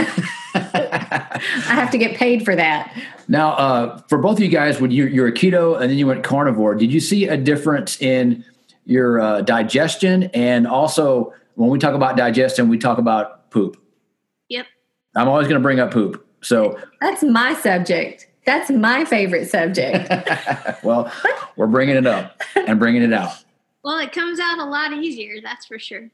[0.53, 2.95] I have to get paid for that.
[3.27, 6.05] Now, uh, for both of you guys, when you, you're a keto and then you
[6.05, 8.45] went carnivore, did you see a difference in
[8.85, 10.25] your uh, digestion?
[10.35, 13.81] And also, when we talk about digestion, we talk about poop.
[14.49, 14.67] Yep.
[15.15, 16.23] I'm always going to bring up poop.
[16.41, 18.27] So that's my subject.
[18.49, 20.11] That's my favorite subject.
[20.83, 21.11] well,
[21.55, 23.43] we're bringing it up and bringing it out.
[23.83, 26.09] Well, it comes out a lot easier, that's for sure.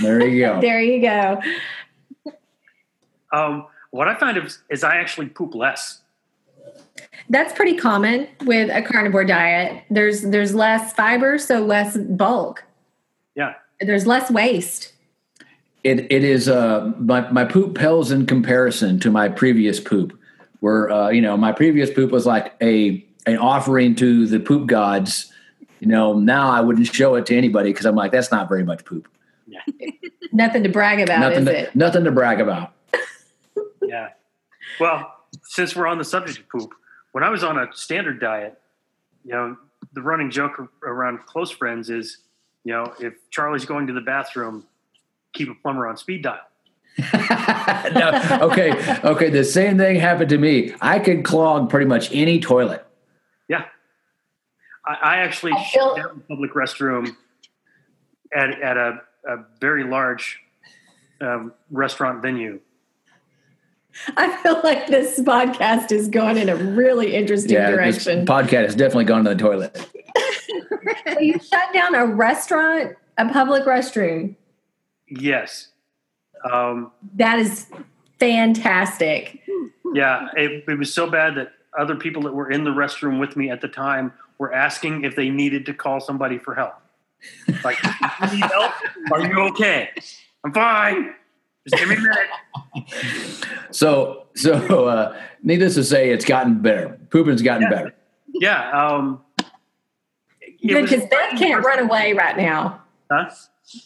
[0.00, 0.58] There you go.
[0.62, 1.42] there you go.
[3.30, 6.00] Um, what I find is, is I actually poop less.
[7.28, 9.84] That's pretty common with a carnivore diet.
[9.90, 12.64] There's there's less fiber, so less bulk.
[13.34, 13.52] Yeah.
[13.82, 14.94] There's less waste.
[15.84, 20.18] It it is uh my my poop pales in comparison to my previous poop,
[20.60, 24.66] where uh, you know my previous poop was like a an offering to the poop
[24.66, 25.32] gods.
[25.80, 28.64] You know, now I wouldn't show it to anybody because I'm like that's not very
[28.64, 29.08] much poop.
[29.46, 29.60] Yeah.
[30.32, 31.74] nothing to brag about, nothing is to, it?
[31.74, 32.72] Nothing to brag about.
[33.82, 34.10] yeah.
[34.78, 36.72] Well, since we're on the subject of poop,
[37.12, 38.60] when I was on a standard diet,
[39.24, 39.56] you know,
[39.92, 42.18] the running joke around close friends is,
[42.64, 44.64] you know, if Charlie's going to the bathroom,
[45.32, 46.40] keep a plumber on speed dial.
[47.94, 49.30] no, okay, okay.
[49.30, 50.72] The same thing happened to me.
[50.80, 52.86] I could clog pretty much any toilet.
[53.48, 53.64] Yeah,
[54.86, 57.16] I, I actually I feel- shut down the public restroom
[58.32, 60.40] at at a, a very large
[61.20, 62.60] um, restaurant venue.
[64.16, 68.24] I feel like this podcast is going in a really interesting yeah, direction.
[68.24, 69.76] podcast has definitely gone to the toilet.
[71.12, 74.36] so you shut down a restaurant, a public restroom.
[75.08, 75.69] Yes.
[76.44, 77.66] Um, that is
[78.18, 79.40] fantastic.
[79.94, 83.36] Yeah, it, it was so bad that other people that were in the restroom with
[83.36, 86.74] me at the time were asking if they needed to call somebody for help.
[87.64, 88.72] Like, you need help?
[89.12, 89.90] Are you okay?
[90.44, 91.14] I'm fine.
[91.68, 93.46] Just give me a minute.
[93.70, 96.98] So, so uh, needless to say, it's gotten better.
[97.10, 97.70] Pooping's gotten yeah.
[97.70, 97.94] better.
[98.32, 98.70] Yeah.
[98.70, 99.22] Um,
[100.66, 102.82] Good because Beth can't run away right now.
[103.10, 103.30] Huh?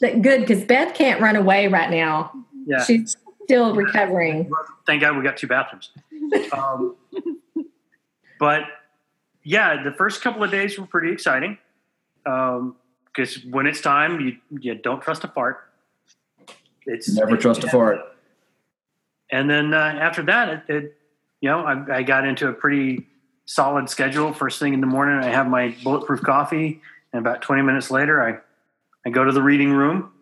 [0.01, 2.33] Good because Beth can't run away right now.
[2.67, 4.51] Yeah, she's still recovering.
[4.87, 5.91] Thank God we got two bathrooms.
[6.53, 6.97] Um,
[8.39, 8.63] but
[9.43, 11.59] yeah, the first couple of days were pretty exciting
[12.25, 15.69] because um, when it's time, you you don't trust a fart.
[16.87, 18.01] It's never trust a fart.
[19.31, 20.99] And then uh, after that, it, it
[21.41, 23.07] you know I, I got into a pretty
[23.47, 24.33] solid schedule.
[24.33, 26.81] First thing in the morning, I have my bulletproof coffee,
[27.13, 28.39] and about twenty minutes later, I
[29.07, 30.13] I go to the reading room.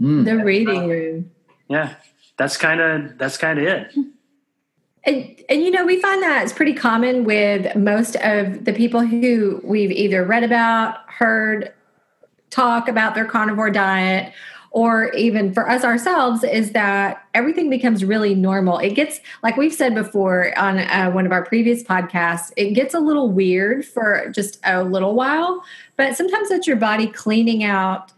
[0.00, 0.24] Mm.
[0.24, 1.30] The reading room.
[1.68, 1.94] Yeah,
[2.36, 3.92] that's kind of that's kind of it.
[5.04, 9.00] And, and you know, we find that it's pretty common with most of the people
[9.00, 11.72] who we've either read about, heard
[12.50, 14.32] talk about their carnivore diet,
[14.70, 19.72] or even for us ourselves is that everything becomes really normal it gets like we've
[19.72, 24.30] said before on uh, one of our previous podcasts it gets a little weird for
[24.30, 25.62] just a little while
[25.96, 28.12] but sometimes that's your body cleaning out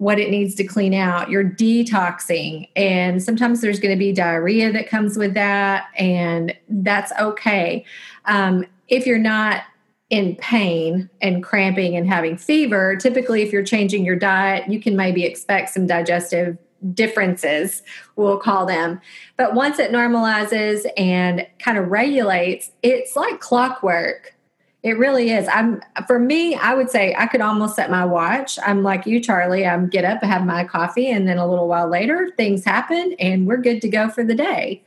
[0.00, 1.28] what it needs to clean out.
[1.28, 7.12] You're detoxing, and sometimes there's going to be diarrhea that comes with that, and that's
[7.20, 7.84] okay.
[8.24, 9.64] Um, if you're not
[10.08, 14.96] in pain and cramping and having fever, typically, if you're changing your diet, you can
[14.96, 16.56] maybe expect some digestive
[16.94, 17.82] differences,
[18.16, 19.02] we'll call them.
[19.36, 24.34] But once it normalizes and kind of regulates, it's like clockwork
[24.82, 25.46] it really is.
[25.48, 28.58] I'm for me, I would say I could almost set my watch.
[28.64, 29.66] I'm like you, Charlie.
[29.66, 33.46] I'm get up, have my coffee, and then a little while later, things happen, and
[33.46, 34.82] we're good to go for the day.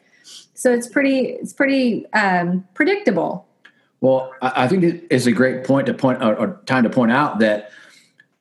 [0.56, 3.46] So it's pretty, it's pretty um, predictable.
[4.02, 7.40] Well, I think it's a great point to point or, or time to point out
[7.40, 7.72] that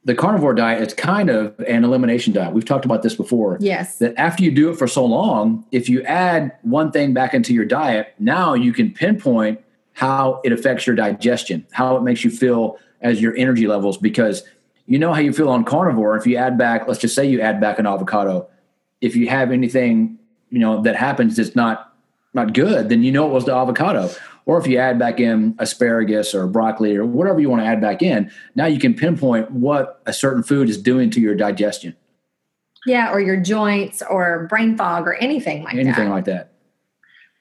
[0.05, 2.53] the carnivore diet is kind of an elimination diet.
[2.53, 3.59] We've talked about this before.
[3.61, 3.99] Yes.
[3.99, 7.55] That after you do it for so long, if you add one thing back into
[7.55, 9.61] your diet, now you can pinpoint
[9.93, 14.43] how it affects your digestion, how it makes you feel as your energy levels, because
[14.87, 16.17] you know how you feel on carnivore.
[16.17, 18.49] If you add back, let's just say you add back an avocado,
[19.01, 20.19] if you have anything,
[20.51, 21.93] you know, that happens that's not
[22.35, 24.11] not good, then you know it was the avocado.
[24.47, 27.81] or if you add back in asparagus or broccoli or whatever you want to add
[27.81, 31.95] back in, now you can pinpoint what a certain food is doing to your digestion.
[32.87, 36.11] Yeah, or your joints or brain fog or anything like anything that.
[36.11, 36.53] like that.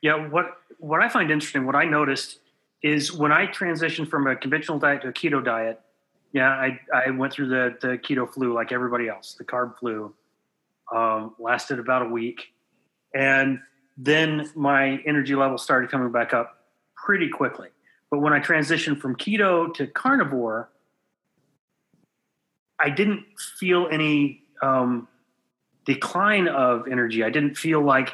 [0.02, 2.40] Yeah, what what I find interesting, what I noticed
[2.84, 5.80] is when I transitioned from a conventional diet to a keto diet,
[6.34, 10.14] yeah, I, I went through the, the keto flu like everybody else, the carb flu,
[10.92, 12.54] um, lasted about a week.
[13.14, 13.60] And
[13.98, 16.66] then my energy level started coming back up
[16.96, 17.70] pretty quickly.
[18.10, 20.70] But when I transitioned from keto to carnivore,
[22.80, 23.26] I didn't
[23.60, 25.08] feel any um,
[25.86, 27.24] decline of energy.
[27.24, 28.14] I didn't feel like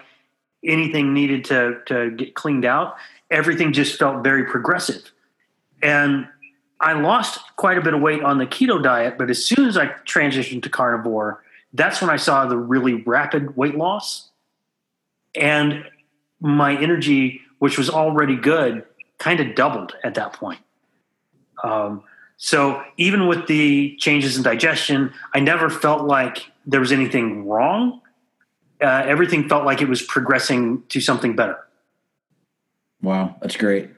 [0.63, 2.95] anything needed to, to get cleaned out.
[3.29, 5.11] Everything just felt very progressive.
[5.81, 6.27] And
[6.79, 9.77] I lost quite a bit of weight on the keto diet, but as soon as
[9.77, 14.29] I transitioned to carnivore, that's when I saw the really rapid weight loss.
[15.35, 15.85] And
[16.39, 18.85] my energy, which was already good,
[19.17, 20.59] kind of doubled at that point.
[21.63, 22.03] Um,
[22.37, 28.01] so even with the changes in digestion, I never felt like there was anything wrong.
[28.79, 31.57] Uh, everything felt like it was progressing to something better.
[33.01, 33.89] Wow, that's great.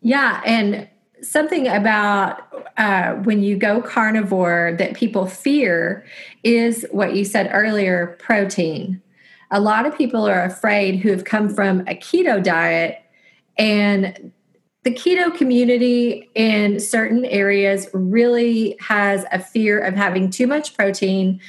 [0.00, 0.88] Yeah, and
[1.22, 2.40] something about
[2.76, 6.04] uh, when you go carnivore that people fear
[6.44, 9.02] is what you said earlier protein.
[9.50, 12.98] A lot of people are afraid who have come from a keto diet,
[13.56, 14.32] and
[14.84, 21.40] the keto community in certain areas really has a fear of having too much protein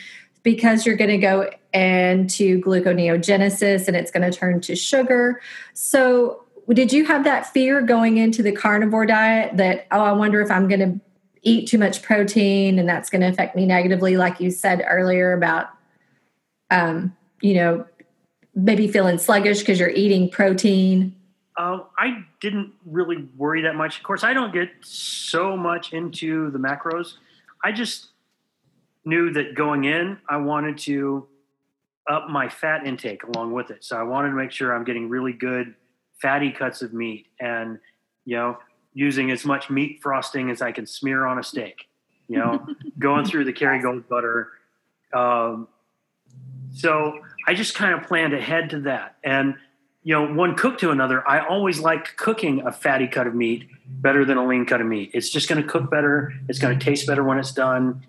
[0.44, 5.42] because you're going to go into gluconeogenesis and it's going to turn to sugar.
[5.74, 10.42] So, did you have that fear going into the carnivore diet that oh i wonder
[10.42, 11.00] if i'm going to
[11.42, 15.34] eat too much protein and that's going to affect me negatively like you said earlier
[15.34, 15.70] about
[16.72, 17.86] um, you know
[18.56, 21.16] maybe feeling sluggish because you're eating protein?
[21.58, 23.98] Uh, i didn't really worry that much.
[23.98, 27.14] Of course i don't get so much into the macros.
[27.64, 28.08] I just
[29.06, 31.26] knew that going in i wanted to
[32.10, 33.84] up my fat intake along with it.
[33.84, 35.74] So i wanted to make sure i'm getting really good
[36.22, 37.80] fatty cuts of meat and
[38.26, 38.58] you know
[38.94, 41.88] using as much meat frosting as I can smear on a steak.
[42.28, 42.68] You know,
[43.00, 44.50] going through the Kerrygold butter.
[45.14, 45.68] Um,
[46.74, 49.56] so I just kind of planned ahead to that, and
[50.04, 51.28] you know, one cook to another.
[51.28, 54.88] I always liked cooking a fatty cut of meat better than a lean cut of
[54.88, 55.12] meat.
[55.14, 56.34] It's just going to cook better.
[56.48, 58.06] It's going to taste better when it's done.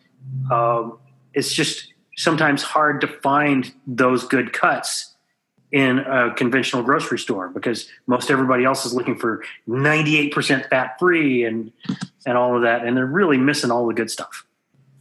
[0.51, 0.99] Um,
[1.35, 5.10] it's just sometimes hard to find those good cuts
[5.72, 11.44] in a conventional grocery store because most everybody else is looking for 98% fat free
[11.44, 11.72] and
[12.26, 14.44] and all of that and they're really missing all the good stuff.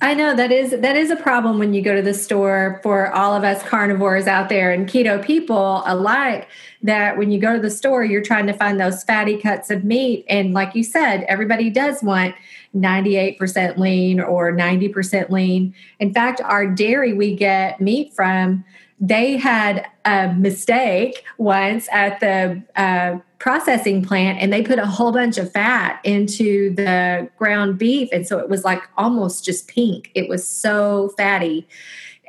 [0.02, 3.12] I know that is that is a problem when you go to the store for
[3.14, 6.48] all of us carnivores out there and keto people alike
[6.84, 9.84] that when you go to the store you're trying to find those fatty cuts of
[9.84, 12.34] meat and like you said everybody does want
[12.74, 15.76] 98% lean or 90% lean.
[16.00, 18.64] In fact our dairy we get meat from
[19.00, 25.14] they had a mistake once at the uh, processing plant and they put a whole
[25.14, 30.12] bunch of fat into the ground beef and so it was like almost just pink.
[30.16, 31.68] It was so fatty.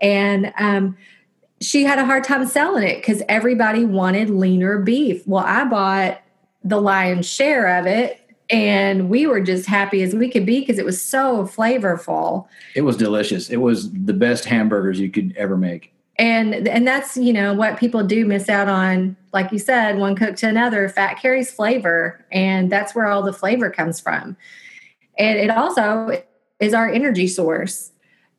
[0.00, 0.96] And um,
[1.60, 5.26] she had a hard time selling it because everybody wanted leaner beef.
[5.26, 6.22] Well i bought
[6.62, 10.78] the lion's share of it and we were just happy as we could be because
[10.78, 12.46] it was so flavorful.
[12.74, 13.48] It was delicious.
[13.48, 17.78] It was the best hamburgers you could ever make and and that's you know what
[17.78, 20.88] people do miss out on like you said one cook to another.
[20.88, 24.36] Fat carries flavor and that's where all the flavor comes from.
[25.18, 26.22] And it also
[26.60, 27.90] is our energy source.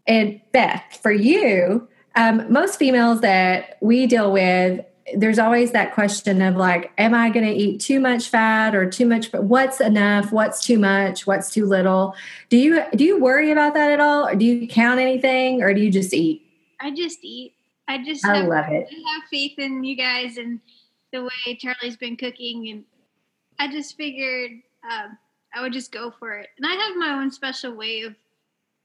[0.07, 6.41] And beth for you um, most females that we deal with there's always that question
[6.41, 10.31] of like am i going to eat too much fat or too much what's enough
[10.31, 12.15] what's too much what's too little?
[12.49, 15.73] Do you do you worry about that at all or do you count anything or
[15.73, 16.45] do you just eat?
[16.79, 17.53] I just eat
[17.91, 18.87] I just I have, love it.
[18.89, 20.61] I have faith in you guys and
[21.11, 22.85] the way Charlie's been cooking, and
[23.59, 24.51] I just figured
[24.89, 25.17] um,
[25.53, 26.47] I would just go for it.
[26.57, 28.15] And I have my own special way of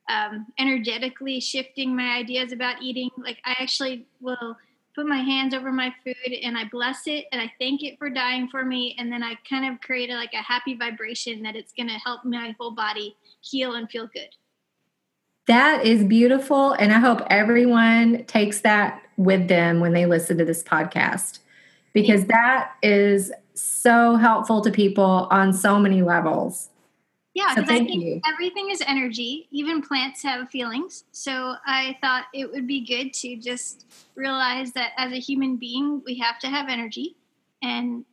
[0.08, 3.10] um, energetically shifting my ideas about eating.
[3.16, 4.56] Like I actually will
[4.96, 8.10] put my hands over my food and I bless it and I thank it for
[8.10, 11.54] dying for me, and then I kind of create a, like a happy vibration that
[11.54, 14.30] it's going to help my whole body heal and feel good.
[15.46, 16.72] That is beautiful.
[16.72, 21.38] And I hope everyone takes that with them when they listen to this podcast
[21.92, 26.68] because that is so helpful to people on so many levels.
[27.34, 28.20] Yeah, so because I thank think you.
[28.26, 29.46] everything is energy.
[29.50, 31.04] Even plants have feelings.
[31.12, 36.02] So I thought it would be good to just realize that as a human being,
[36.04, 37.16] we have to have energy.
[37.62, 38.04] And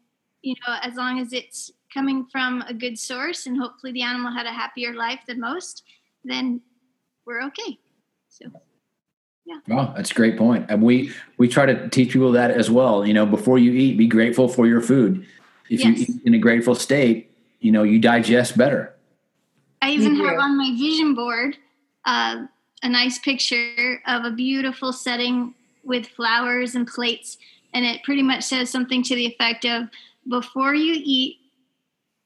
[0.42, 4.32] you know, as long as it's coming from a good source and hopefully the animal
[4.32, 5.84] had a happier life than most,
[6.26, 6.62] then
[7.26, 7.78] we're okay.
[8.30, 8.46] So.
[9.46, 9.60] Yeah.
[9.68, 10.68] Well, that's a great point.
[10.70, 13.06] And we we try to teach people that as well.
[13.06, 15.26] You know, before you eat, be grateful for your food.
[15.70, 16.00] If yes.
[16.00, 18.94] you eat in a grateful state, you know, you digest better.
[19.82, 21.58] I even have on my vision board
[22.06, 22.46] uh,
[22.84, 25.54] a nice picture of a beautiful setting
[25.84, 27.38] with flowers and plates,
[27.74, 29.90] and it pretty much says something to the effect of
[30.30, 31.38] before you eat,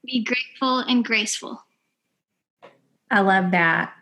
[0.06, 1.64] be grateful and graceful.
[3.10, 3.94] I love that.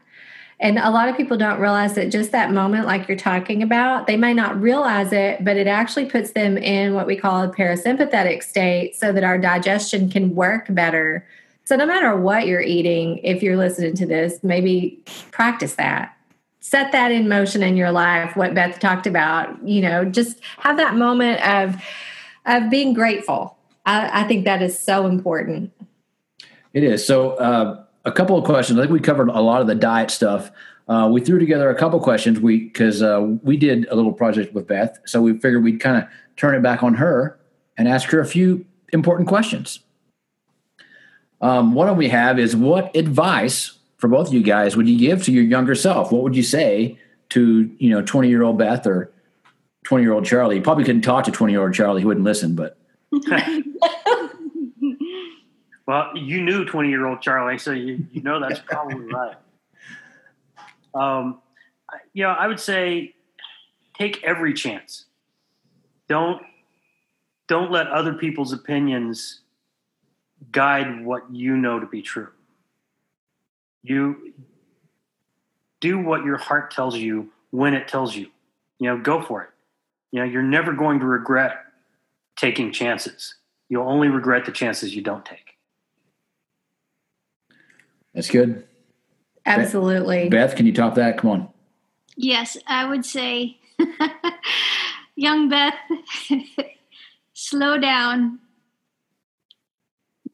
[0.60, 4.08] And a lot of people don't realize that just that moment, like you're talking about,
[4.08, 7.50] they may not realize it, but it actually puts them in what we call a
[7.50, 11.26] parasympathetic state so that our digestion can work better.
[11.66, 16.16] So, no matter what you're eating, if you're listening to this, maybe practice that.
[16.62, 19.62] Set that in motion in your life, what Beth talked about.
[19.68, 21.76] You know, just have that moment of,
[22.46, 23.58] of being grateful.
[23.86, 25.72] I, I think that is so important.
[26.74, 27.06] It is.
[27.06, 28.80] So, uh, a couple of questions.
[28.80, 30.52] I think we covered a lot of the diet stuff.
[30.88, 32.40] Uh, we threw together a couple questions.
[32.40, 36.04] We because uh, we did a little project with Beth, so we figured we'd kind
[36.04, 37.40] of turn it back on her
[37.78, 39.80] and ask her a few important questions.
[41.42, 45.24] Um, one we have is what advice for both of you guys would you give
[45.24, 46.12] to your younger self?
[46.12, 47.00] What would you say
[47.30, 49.12] to you know twenty year old Beth or
[49.84, 50.58] twenty year old Charlie?
[50.58, 52.56] You probably couldn't talk to twenty year old Charlie; he wouldn't listen.
[52.56, 52.78] But
[55.88, 59.36] Well, you knew 20 year old Charlie, so you, you know that's probably right.
[60.94, 61.42] Um,
[62.14, 63.16] you know, I would say
[63.98, 65.06] take every chance.
[66.08, 66.42] Don't
[67.48, 69.42] don't let other people's opinions
[70.52, 72.30] guide what you know to be true.
[73.84, 74.34] You
[75.80, 78.28] do what your heart tells you when it tells you.
[78.80, 79.50] You know, go for it.
[80.12, 81.66] You know, you're never going to regret
[82.36, 83.36] taking chances.
[83.70, 85.55] You'll only regret the chances you don't take.
[88.16, 88.66] That's good.
[89.46, 90.30] Absolutely.
[90.30, 91.18] Beth, can you top that?
[91.18, 91.50] Come on.
[92.16, 93.60] Yes, I would say,
[95.16, 95.76] young Beth,
[97.34, 98.40] slow down.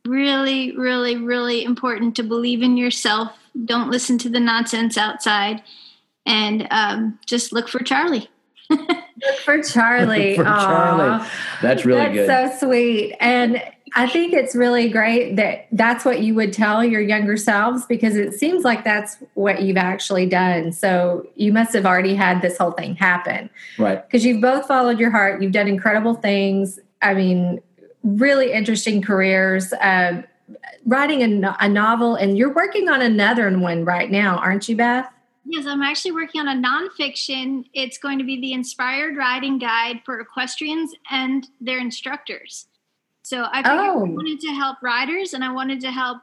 [0.05, 3.33] Really, really, really important to believe in yourself.
[3.65, 5.63] Don't listen to the nonsense outside
[6.25, 8.29] and um, just look for Charlie.
[8.71, 10.35] Look for Charlie.
[10.37, 11.25] for Charlie.
[11.61, 12.13] That's really That's
[12.49, 12.59] good.
[12.59, 13.15] so sweet.
[13.19, 13.61] And
[13.93, 18.15] I think it's really great that that's what you would tell your younger selves because
[18.15, 20.71] it seems like that's what you've actually done.
[20.71, 23.49] So you must have already had this whole thing happen.
[23.77, 24.01] Right.
[24.07, 26.79] Because you've both followed your heart, you've done incredible things.
[27.01, 27.59] I mean,
[28.03, 29.73] really interesting careers.
[29.73, 30.23] Uh,
[30.85, 35.10] writing a, a novel, and you're working on another one right now, aren't you, Beth?
[35.51, 37.65] Yes, I'm actually working on a nonfiction.
[37.73, 42.67] It's going to be the inspired riding guide for equestrians and their instructors.
[43.23, 44.05] So I oh.
[44.05, 46.19] wanted to help riders and I wanted to help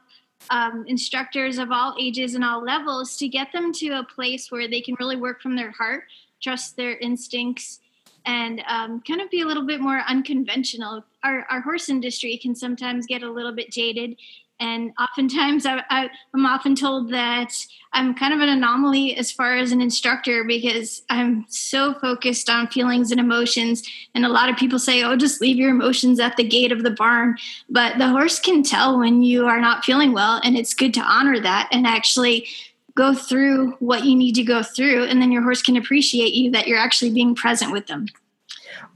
[0.49, 4.67] um, instructors of all ages and all levels to get them to a place where
[4.67, 6.05] they can really work from their heart,
[6.41, 7.81] trust their instincts,
[8.25, 11.03] and um, kind of be a little bit more unconventional.
[11.23, 14.17] Our, our horse industry can sometimes get a little bit jaded
[14.59, 17.53] and oftentimes I, I, am often told that
[17.93, 22.67] I'm kind of an anomaly as far as an instructor because I'm so focused on
[22.67, 23.83] feelings and emotions.
[24.13, 26.83] And a lot of people say, oh, just leave your emotions at the gate of
[26.83, 27.37] the barn.
[27.69, 30.41] But the horse can tell when you are not feeling well.
[30.43, 32.47] And it's good to honor that and actually
[32.95, 35.05] go through what you need to go through.
[35.05, 38.07] And then your horse can appreciate you that you're actually being present with them.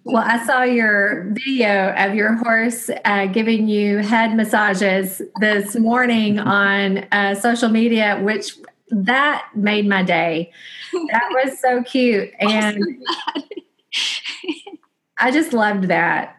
[0.05, 6.39] Well, I saw your video of your horse uh, giving you head massages this morning
[6.39, 8.57] on uh, social media, which
[8.89, 10.51] that made my day.
[10.91, 12.31] That was so cute.
[12.39, 12.83] And
[15.19, 16.35] I just loved that.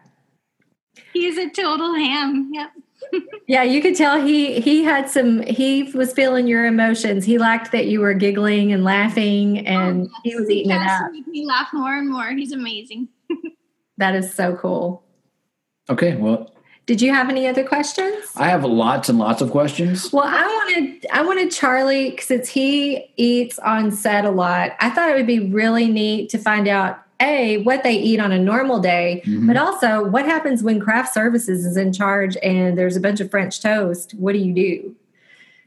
[1.13, 2.51] He's a total ham.
[2.53, 2.71] Yep.
[3.47, 7.25] yeah, you could tell he he had some he was feeling your emotions.
[7.25, 10.21] He liked that you were giggling and laughing and oh, yes.
[10.23, 11.11] he was eating he it up.
[11.31, 12.29] He laughed more and more.
[12.31, 13.07] He's amazing.
[13.97, 15.03] That is so cool.
[15.89, 16.51] Okay, well,
[16.85, 18.31] did you have any other questions?
[18.35, 20.11] I have lots and lots of questions.
[20.13, 24.71] Well, I wanted I wanted Charlie since he eats on set a lot.
[24.79, 28.31] I thought it would be really neat to find out a what they eat on
[28.31, 29.47] a normal day, mm-hmm.
[29.47, 33.31] but also what happens when craft services is in charge and there's a bunch of
[33.31, 34.13] French toast.
[34.15, 34.95] What do you do?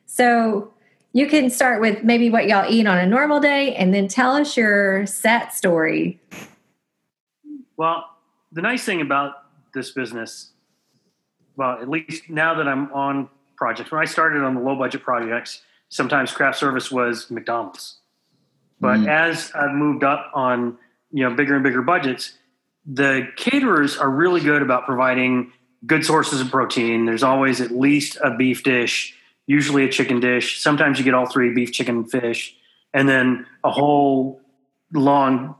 [0.06, 0.72] So
[1.12, 4.36] you can start with maybe what y'all eat on a normal day, and then tell
[4.36, 6.20] us your set story.
[7.76, 8.04] Well,
[8.52, 9.34] the nice thing about
[9.74, 10.50] this business,
[11.56, 15.02] well, at least now that I'm on projects, when I started on the low budget
[15.02, 17.98] projects, sometimes craft service was McDonald's.
[18.80, 19.08] But mm.
[19.08, 20.78] as I've moved up on
[21.10, 22.34] you know bigger and bigger budgets,
[22.86, 25.52] the caterers are really good about providing
[25.86, 27.04] good sources of protein.
[27.04, 29.14] There's always at least a beef dish,
[29.46, 30.60] usually a chicken dish.
[30.60, 32.54] Sometimes you get all three beef, chicken, fish,
[32.94, 34.40] and then a whole
[34.92, 35.54] long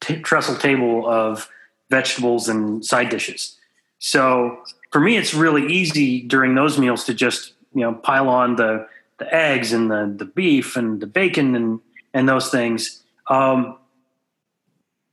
[0.00, 1.48] t- trestle table of
[1.90, 3.56] vegetables and side dishes.
[3.98, 8.56] So for me, it's really easy during those meals to just you know pile on
[8.56, 8.86] the
[9.18, 11.80] the eggs and the the beef and the bacon and
[12.12, 13.02] and those things.
[13.28, 13.78] Um,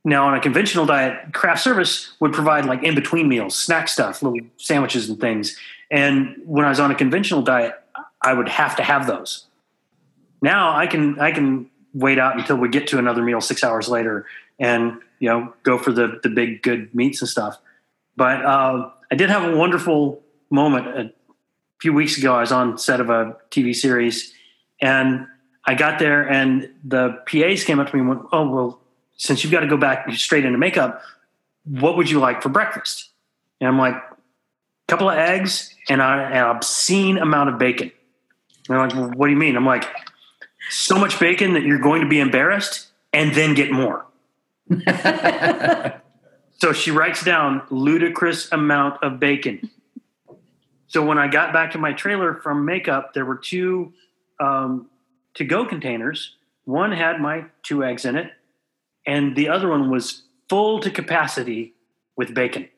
[0.04, 4.22] now, on a conventional diet, craft service would provide like in between meals, snack stuff,
[4.22, 5.56] little sandwiches and things.
[5.90, 7.74] And when I was on a conventional diet,
[8.20, 9.46] I would have to have those.
[10.40, 13.88] Now I can I can wait out until we get to another meal six hours
[13.88, 14.26] later
[14.58, 17.56] and you know go for the the big good meats and stuff.
[18.16, 20.20] But uh, I did have a wonderful
[20.50, 21.12] moment a
[21.80, 22.34] few weeks ago.
[22.34, 24.34] I was on set of a TV series,
[24.80, 25.28] and
[25.64, 28.80] I got there, and the PAs came up to me and went, "Oh well,
[29.16, 31.00] since you've got to go back straight into makeup,
[31.64, 33.10] what would you like for breakfast?"
[33.60, 34.16] And I'm like, "A
[34.88, 37.92] couple of eggs and an obscene amount of bacon."
[38.66, 39.86] And they're like, well, "What do you mean?" I'm like,
[40.68, 44.04] "So much bacon that you're going to be embarrassed, and then get more."
[46.58, 49.70] so she writes down ludicrous amount of bacon.
[50.86, 53.92] So when I got back to my trailer from makeup, there were two
[54.38, 54.90] um,
[55.34, 56.36] to go containers.
[56.64, 58.30] One had my two eggs in it,
[59.06, 61.74] and the other one was full to capacity
[62.16, 62.68] with bacon.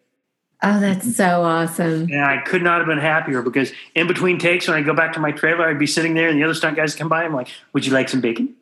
[0.62, 2.04] Oh, that's so awesome.
[2.04, 5.12] And I could not have been happier because in between takes, when I go back
[5.14, 7.24] to my trailer, I'd be sitting there and the other stunt guys come by.
[7.24, 8.54] I'm like, Would you like some bacon?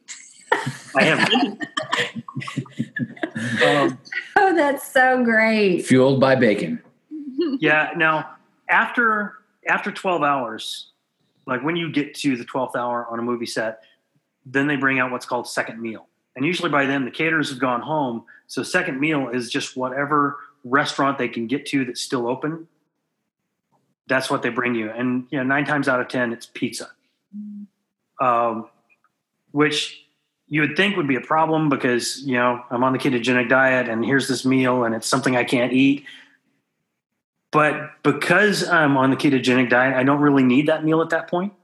[0.97, 1.59] I have bacon.
[3.67, 3.99] Um,
[4.37, 5.85] oh, that's so great.
[5.87, 6.83] Fueled by bacon.
[7.59, 7.91] Yeah.
[7.97, 8.37] Now,
[8.69, 9.35] after
[9.69, 10.91] after 12 hours,
[11.47, 13.83] like when you get to the 12th hour on a movie set,
[14.45, 16.09] then they bring out what's called second meal.
[16.35, 18.25] And usually by then the caterers have gone home.
[18.47, 22.69] So second meal is just whatever restaurant they can get to that's still open.
[24.09, 24.91] That's what they bring you.
[24.91, 26.91] And you know, nine times out of ten, it's pizza.
[28.21, 28.69] Um,
[29.53, 30.02] which
[30.53, 33.89] you would think would be a problem because, you know, I'm on the ketogenic diet
[33.89, 36.05] and here's this meal and it's something I can't eat.
[37.51, 41.31] But because I'm on the ketogenic diet, I don't really need that meal at that
[41.31, 41.55] point.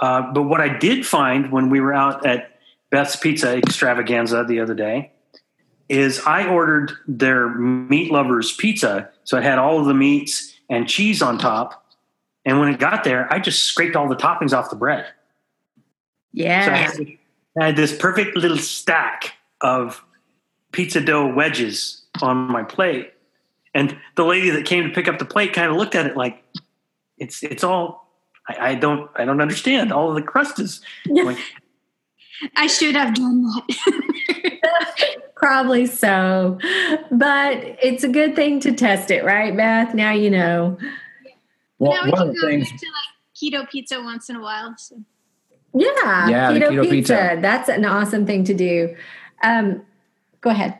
[0.00, 2.58] Uh, but what I did find when we were out at
[2.90, 5.12] Beth's Pizza Extravaganza the other day
[5.88, 9.08] is I ordered their meat lovers pizza.
[9.22, 11.86] So it had all of the meats and cheese on top.
[12.44, 15.06] And when it got there, I just scraped all the toppings off the bread.
[16.32, 16.90] Yeah.
[16.90, 17.04] So
[17.58, 20.04] I had, this perfect little stack of
[20.72, 23.12] pizza dough wedges on my plate.
[23.74, 26.16] And the lady that came to pick up the plate kind of looked at it
[26.16, 26.42] like,
[27.18, 28.08] it's it's all
[28.48, 29.92] I, I don't I don't understand.
[29.92, 31.38] All of the crust is like,
[32.56, 35.20] I should have done that.
[35.36, 36.58] Probably so.
[37.10, 39.94] But it's a good thing to test it, right, Beth?
[39.94, 40.78] Now you know.
[41.78, 44.74] Well, now we one of the things to like keto pizza once in a while.
[44.76, 44.96] So.
[45.72, 47.14] Yeah, yeah, keto, keto pizza.
[47.14, 47.38] pizza.
[47.40, 48.96] That's an awesome thing to do.
[49.42, 49.82] Um,
[50.40, 50.78] go ahead.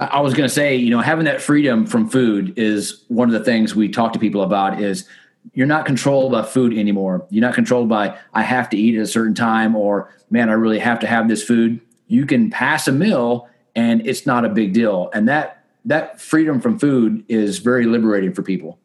[0.00, 3.32] I was going to say, you know, having that freedom from food is one of
[3.32, 5.08] the things we talk to people about is
[5.54, 7.26] you're not controlled by food anymore.
[7.30, 10.52] You're not controlled by I have to eat at a certain time or man, I
[10.52, 11.80] really have to have this food.
[12.06, 15.10] You can pass a meal and it's not a big deal.
[15.12, 18.78] And that that freedom from food is very liberating for people.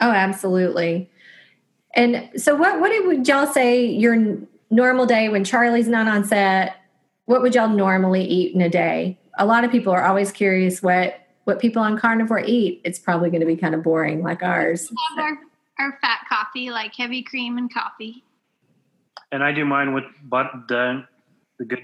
[0.00, 1.10] Oh, absolutely.
[1.94, 4.38] And so what what would y'all say your
[4.70, 6.76] normal day when Charlie's not on set?
[7.26, 9.20] What would y'all normally eat in a day?
[9.38, 12.80] a lot of people are always curious what what people on carnivore eat.
[12.84, 14.92] It's probably going to be kind of boring, like ours.
[15.18, 15.38] Our,
[15.78, 18.22] our fat coffee, like heavy cream and coffee.
[19.32, 21.06] And I do mine with but the
[21.58, 21.80] the good,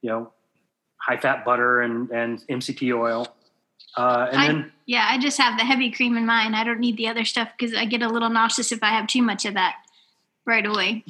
[0.00, 0.32] you know,
[0.96, 3.26] high fat butter and and MCT oil.
[3.96, 6.54] Uh, and I, then yeah, I just have the heavy cream in mine.
[6.54, 9.06] I don't need the other stuff because I get a little nauseous if I have
[9.08, 9.76] too much of that
[10.46, 11.04] right away.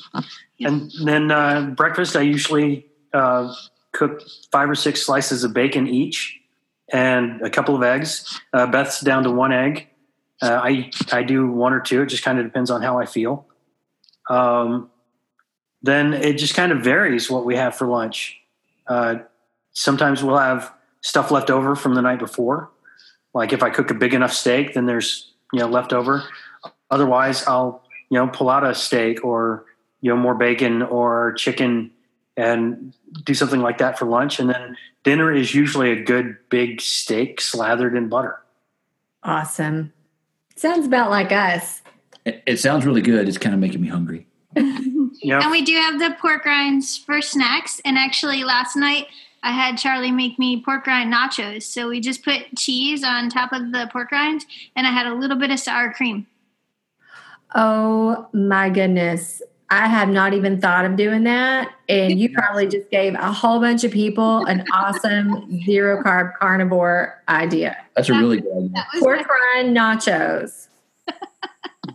[0.60, 3.52] And then uh, breakfast, I usually uh,
[3.92, 6.38] cook five or six slices of bacon each
[6.92, 8.40] and a couple of eggs.
[8.52, 9.88] Uh, Beth's down to one egg.
[10.40, 12.02] Uh, I I do one or two.
[12.02, 13.46] It just kind of depends on how I feel.
[14.28, 14.90] Um,
[15.82, 18.40] then it just kind of varies what we have for lunch.
[18.86, 19.16] Uh,
[19.72, 22.70] sometimes we'll have stuff left over from the night before.
[23.34, 26.24] Like if I cook a big enough steak, then there's you know left over.
[26.90, 29.64] Otherwise, I'll you know pull out a steak or
[30.02, 31.90] you know more bacon or chicken
[32.36, 32.92] and
[33.24, 34.38] do something like that for lunch.
[34.38, 38.38] And then dinner is usually a good big steak slathered in butter.
[39.22, 39.94] Awesome.
[40.56, 41.80] Sounds about like us.
[42.26, 43.26] It, it sounds really good.
[43.28, 44.26] It's kind of making me hungry.
[44.56, 45.42] yep.
[45.42, 47.80] And we do have the pork rinds for snacks.
[47.82, 49.06] And actually, last night
[49.42, 51.62] I had Charlie make me pork rind nachos.
[51.62, 54.44] So we just put cheese on top of the pork rinds,
[54.76, 56.26] and I had a little bit of sour cream.
[57.54, 59.42] Oh my goodness.
[59.70, 61.72] I have not even thought of doing that.
[61.88, 67.22] And you probably just gave a whole bunch of people an awesome zero carb carnivore
[67.28, 67.76] idea.
[67.96, 68.70] That's a really good idea.
[68.74, 70.68] That Pork rind nachos.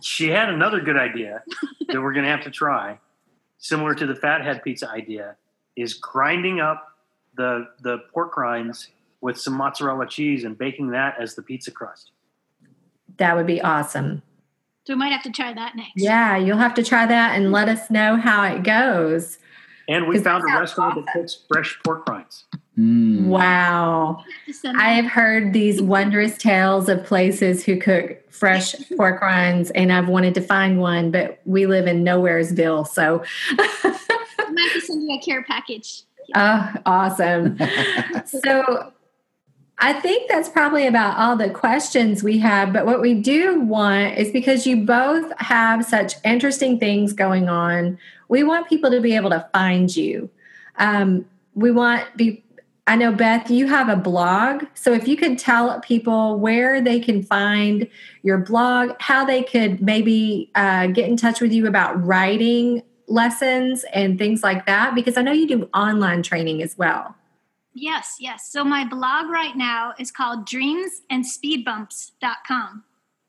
[0.02, 1.42] She had another good idea
[1.88, 2.98] that we're going to have to try,
[3.58, 5.36] similar to the fathead pizza idea,
[5.76, 6.88] is grinding up
[7.36, 8.88] the the pork rinds
[9.20, 12.12] with some mozzarella cheese and baking that as the pizza crust.
[13.16, 14.22] That would be awesome.
[14.88, 15.92] So we might have to try that next.
[15.96, 19.36] Yeah, you'll have to try that and let us know how it goes.
[19.86, 21.20] And we found a that sounds restaurant that awesome.
[21.20, 22.44] cooks fresh pork rinds.
[22.78, 23.26] Mm.
[23.26, 24.24] Wow.
[24.64, 30.08] I have heard these wondrous tales of places who cook fresh pork rinds, and I've
[30.08, 32.88] wanted to find one, but we live in Nowheresville.
[32.88, 33.22] So,
[33.58, 36.04] I might have to send you a care package.
[36.34, 37.58] oh, awesome.
[38.24, 38.90] so,
[39.80, 42.72] I think that's probably about all the questions we have.
[42.72, 47.98] But what we do want is because you both have such interesting things going on,
[48.28, 50.30] we want people to be able to find you.
[50.76, 51.24] Um,
[51.54, 52.44] we want be.
[52.86, 57.00] I know Beth, you have a blog, so if you could tell people where they
[57.00, 57.86] can find
[58.22, 63.84] your blog, how they could maybe uh, get in touch with you about writing lessons
[63.92, 67.14] and things like that, because I know you do online training as well.
[67.80, 68.50] Yes, yes.
[68.50, 72.82] So my blog right now is called dreamsandspeedbumps.com,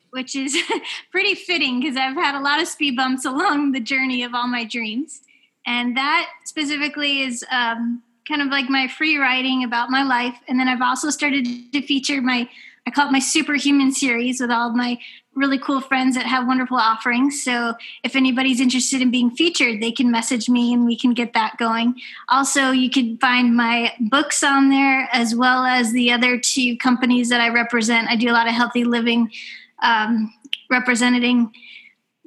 [0.09, 0.57] which is
[1.11, 4.47] pretty fitting because I've had a lot of speed bumps along the journey of all
[4.47, 5.21] my dreams.
[5.67, 10.39] And that specifically is um, kind of like my free writing about my life.
[10.47, 12.49] And then I've also started to feature my,
[12.87, 14.97] I call it my superhuman series with all my
[15.39, 17.41] really cool friends that have wonderful offerings.
[17.41, 17.73] So
[18.03, 21.57] if anybody's interested in being featured, they can message me and we can get that
[21.57, 21.95] going.
[22.27, 27.29] Also, you can find my books on there as well as the other two companies
[27.29, 28.09] that I represent.
[28.09, 29.31] I do a lot of healthy living
[29.81, 30.33] um,
[30.69, 31.53] representing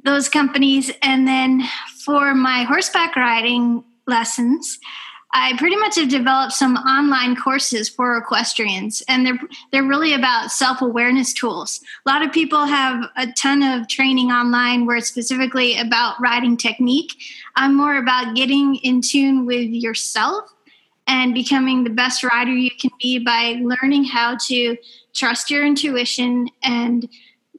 [0.05, 0.91] those companies.
[1.03, 1.63] And then
[2.05, 4.79] for my horseback riding lessons,
[5.35, 10.51] I pretty much have developed some online courses for equestrians, and they're they're really about
[10.51, 11.81] self awareness tools.
[12.07, 16.57] A lot of people have a ton of training online where it's specifically about riding
[16.57, 17.15] technique.
[17.57, 20.53] I'm more about getting in tune with yourself
[21.07, 24.77] and becoming the best rider you can be by learning how to
[25.15, 27.09] trust your intuition and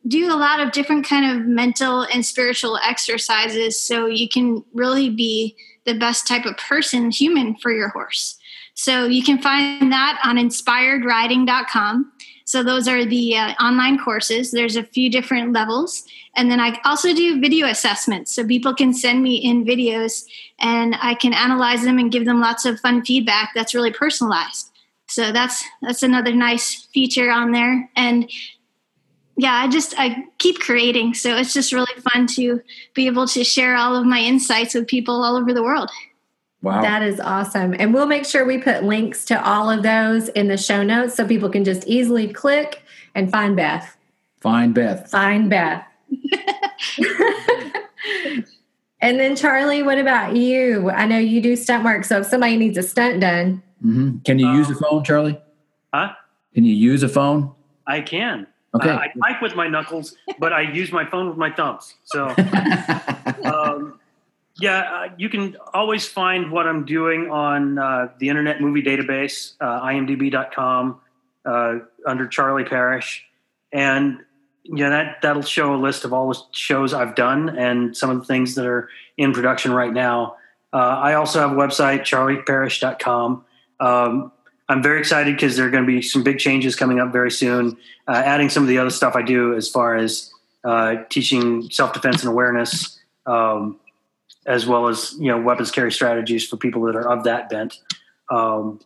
[0.07, 5.09] do a lot of different kind of mental and spiritual exercises so you can really
[5.09, 5.55] be
[5.86, 8.38] the best type of person human for your horse.
[8.75, 12.11] So you can find that on inspiredriding.com
[12.45, 14.51] so those are the uh, online courses.
[14.51, 16.03] There's a few different levels.
[16.36, 18.34] And then i also do video assessments.
[18.34, 20.25] So people can send me in videos
[20.59, 24.71] and i can analyze them and give them lots of fun feedback that's really personalized.
[25.07, 27.89] So that's that's another nice feature on there.
[27.95, 28.29] And
[29.38, 32.61] yeah i just i keep creating so it's just really fun to
[32.93, 35.89] be able to share all of my insights with people all over the world
[36.63, 36.81] Wow.
[36.81, 37.75] That is awesome.
[37.77, 41.13] And we'll make sure we put links to all of those in the show notes
[41.13, 43.97] so people can just easily click and find Beth.
[44.39, 45.11] Find Beth.
[45.11, 45.86] Find Beth.
[49.01, 50.89] and then, Charlie, what about you?
[50.89, 52.05] I know you do stunt work.
[52.05, 55.41] So if somebody needs a stunt done, hmm Can you use a phone, Charlie?
[55.93, 56.13] Huh?
[56.53, 57.51] Can you use a phone?
[57.86, 58.47] I can.
[58.76, 58.89] Okay.
[58.89, 61.93] Uh, I type with my knuckles, but I use my phone with my thumbs.
[62.05, 62.28] So,
[63.43, 63.99] um,
[64.59, 69.53] yeah, uh, you can always find what I'm doing on uh, the Internet Movie Database,
[69.61, 70.99] uh, imdb.com,
[71.45, 71.74] uh,
[72.05, 73.26] under Charlie Parrish.
[73.71, 74.19] And
[74.63, 78.19] yeah, that, that'll show a list of all the shows I've done and some of
[78.19, 80.38] the things that are in production right now.
[80.71, 83.45] Uh, I also have a website, charlieparrish.com.
[83.80, 84.32] Um,
[84.70, 87.32] I'm very excited because there are going to be some big changes coming up very
[87.32, 90.32] soon, uh, adding some of the other stuff I do as far as
[90.64, 93.80] uh, teaching self defense and awareness, um,
[94.45, 97.80] as well as you know weapons carry strategies for people that are of that bent.
[98.32, 98.80] Um,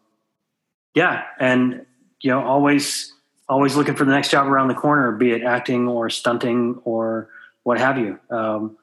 [0.95, 1.86] yeah, and
[2.21, 3.13] you know always
[3.47, 7.30] always looking for the next job around the corner, be it acting or stunting or
[7.63, 8.19] what have you.
[8.30, 8.78] Um,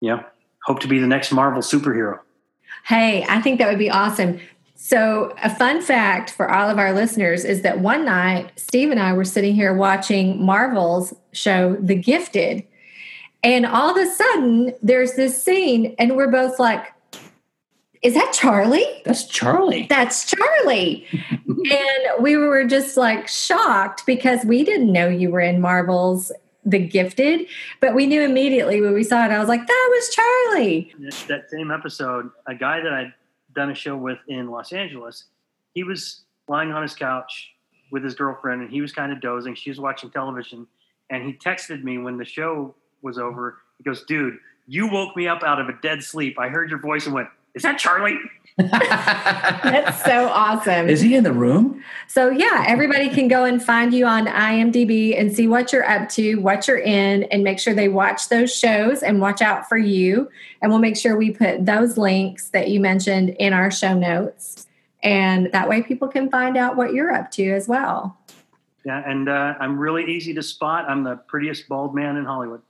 [0.00, 0.24] you know,
[0.64, 2.20] hope to be the next Marvel superhero.
[2.84, 4.40] hey, I think that would be awesome.
[4.80, 9.00] So, a fun fact for all of our listeners is that one night, Steve and
[9.00, 12.64] I were sitting here watching Marvel's show, The Gifted.
[13.42, 16.86] And all of a sudden, there's this scene, and we're both like,
[18.02, 19.02] Is that Charlie?
[19.04, 19.88] That's Charlie.
[19.90, 21.04] That's Charlie.
[21.48, 26.30] and we were just like shocked because we didn't know you were in Marvel's
[26.64, 27.48] The Gifted,
[27.80, 29.32] but we knew immediately when we saw it.
[29.32, 30.94] I was like, That was Charlie.
[31.26, 33.12] that same episode, a guy that I'd
[33.54, 35.24] done a show with in Los Angeles,
[35.74, 37.50] he was lying on his couch
[37.90, 39.54] with his girlfriend and he was kind of dozing.
[39.54, 40.66] She was watching television
[41.10, 43.58] and he texted me when the show was over.
[43.78, 46.38] He goes, "Dude, you woke me up out of a dead sleep.
[46.38, 48.18] I heard your voice and went, is that Charlie?"
[48.72, 50.88] That's so awesome.
[50.88, 51.80] Is he in the room?
[52.08, 56.08] So, yeah, everybody can go and find you on IMDb and see what you're up
[56.10, 59.78] to, what you're in, and make sure they watch those shows and watch out for
[59.78, 60.28] you.
[60.60, 64.66] And we'll make sure we put those links that you mentioned in our show notes.
[65.04, 68.18] And that way people can find out what you're up to as well.
[68.84, 70.86] Yeah, and uh, I'm really easy to spot.
[70.88, 72.62] I'm the prettiest bald man in Hollywood.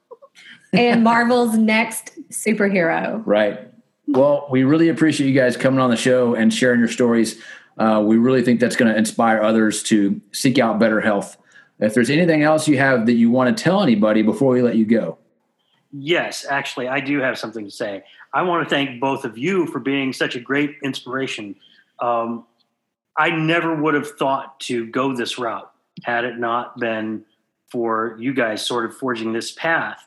[0.74, 3.22] and Marvel's next superhero.
[3.24, 3.68] Right.
[4.08, 7.40] Well, we really appreciate you guys coming on the show and sharing your stories.
[7.76, 11.36] Uh, we really think that's going to inspire others to seek out better health.
[11.78, 14.76] If there's anything else you have that you want to tell anybody before we let
[14.76, 15.18] you go.
[15.92, 18.02] Yes, actually, I do have something to say.
[18.32, 21.54] I want to thank both of you for being such a great inspiration.
[22.00, 22.46] Um,
[23.16, 25.70] I never would have thought to go this route
[26.04, 27.24] had it not been
[27.70, 30.06] for you guys sort of forging this path.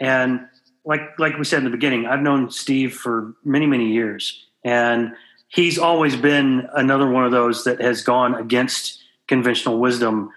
[0.00, 0.48] And
[0.84, 5.12] like like we said in the beginning, I've known Steve for many many years, and
[5.48, 10.30] he's always been another one of those that has gone against conventional wisdom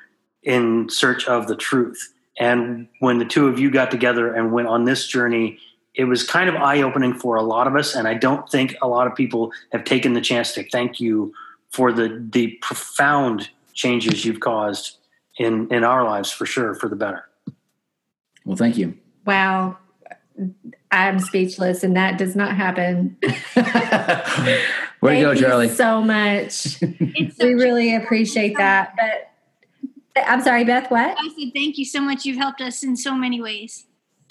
[0.43, 2.13] in search of the truth.
[2.37, 5.57] And when the two of you got together and went on this journey,
[5.93, 7.95] it was kind of eye opening for a lot of us.
[7.95, 11.33] And I don't think a lot of people have taken the chance to thank you
[11.71, 14.97] for the the profound changes you've caused
[15.37, 17.25] in in our lives for sure for the better.
[18.45, 18.97] Well, thank you.
[19.25, 19.77] Wow.
[20.91, 23.17] I'm speechless, and that does not happen.
[23.23, 23.35] Way to
[25.01, 25.69] Thank go, you Charlie.
[25.69, 26.77] so much.
[27.37, 28.95] So we really appreciate that.
[28.95, 31.17] But I'm sorry, Beth, what?
[31.19, 32.25] I said thank you so much.
[32.25, 33.85] You've helped us in so many ways.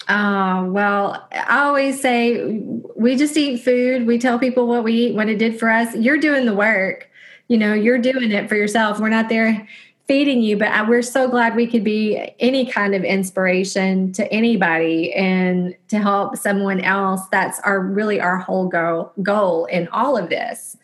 [0.09, 2.59] Oh, well, I always say
[2.95, 4.07] we just eat food.
[4.07, 5.95] We tell people what we eat, what it did for us.
[5.95, 7.09] You're doing the work.
[7.47, 8.99] You know, you're doing it for yourself.
[8.99, 9.67] We're not there
[10.07, 14.31] feeding you, but I, we're so glad we could be any kind of inspiration to
[14.31, 17.21] anybody and to help someone else.
[17.31, 20.77] That's our really our whole goal goal in all of this.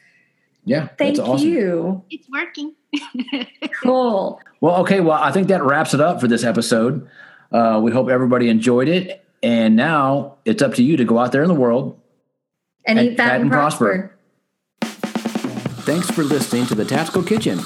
[0.65, 1.47] Yeah, Thank that's awesome.
[1.47, 2.03] you.
[2.09, 2.75] It's working.
[3.83, 4.39] Cool.
[4.59, 4.99] Well, okay.
[4.99, 7.07] Well, I think that wraps it up for this episode.
[7.51, 9.25] Uh, we hope everybody enjoyed it.
[9.41, 11.99] And now it's up to you to go out there in the world.
[12.85, 14.15] And, And eat fat fat and and prosper.
[14.81, 14.91] prosper.
[15.81, 17.59] Thanks for listening to the Tactical Kitchen.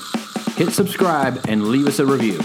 [0.56, 2.40] Hit subscribe and leave us a review.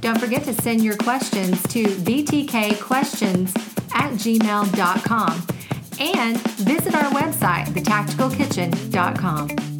[0.00, 3.54] Don't forget to send your questions to btkquestions
[3.94, 5.46] at gmail.com
[6.00, 9.73] and visit our website, thetacticalkitchen.com.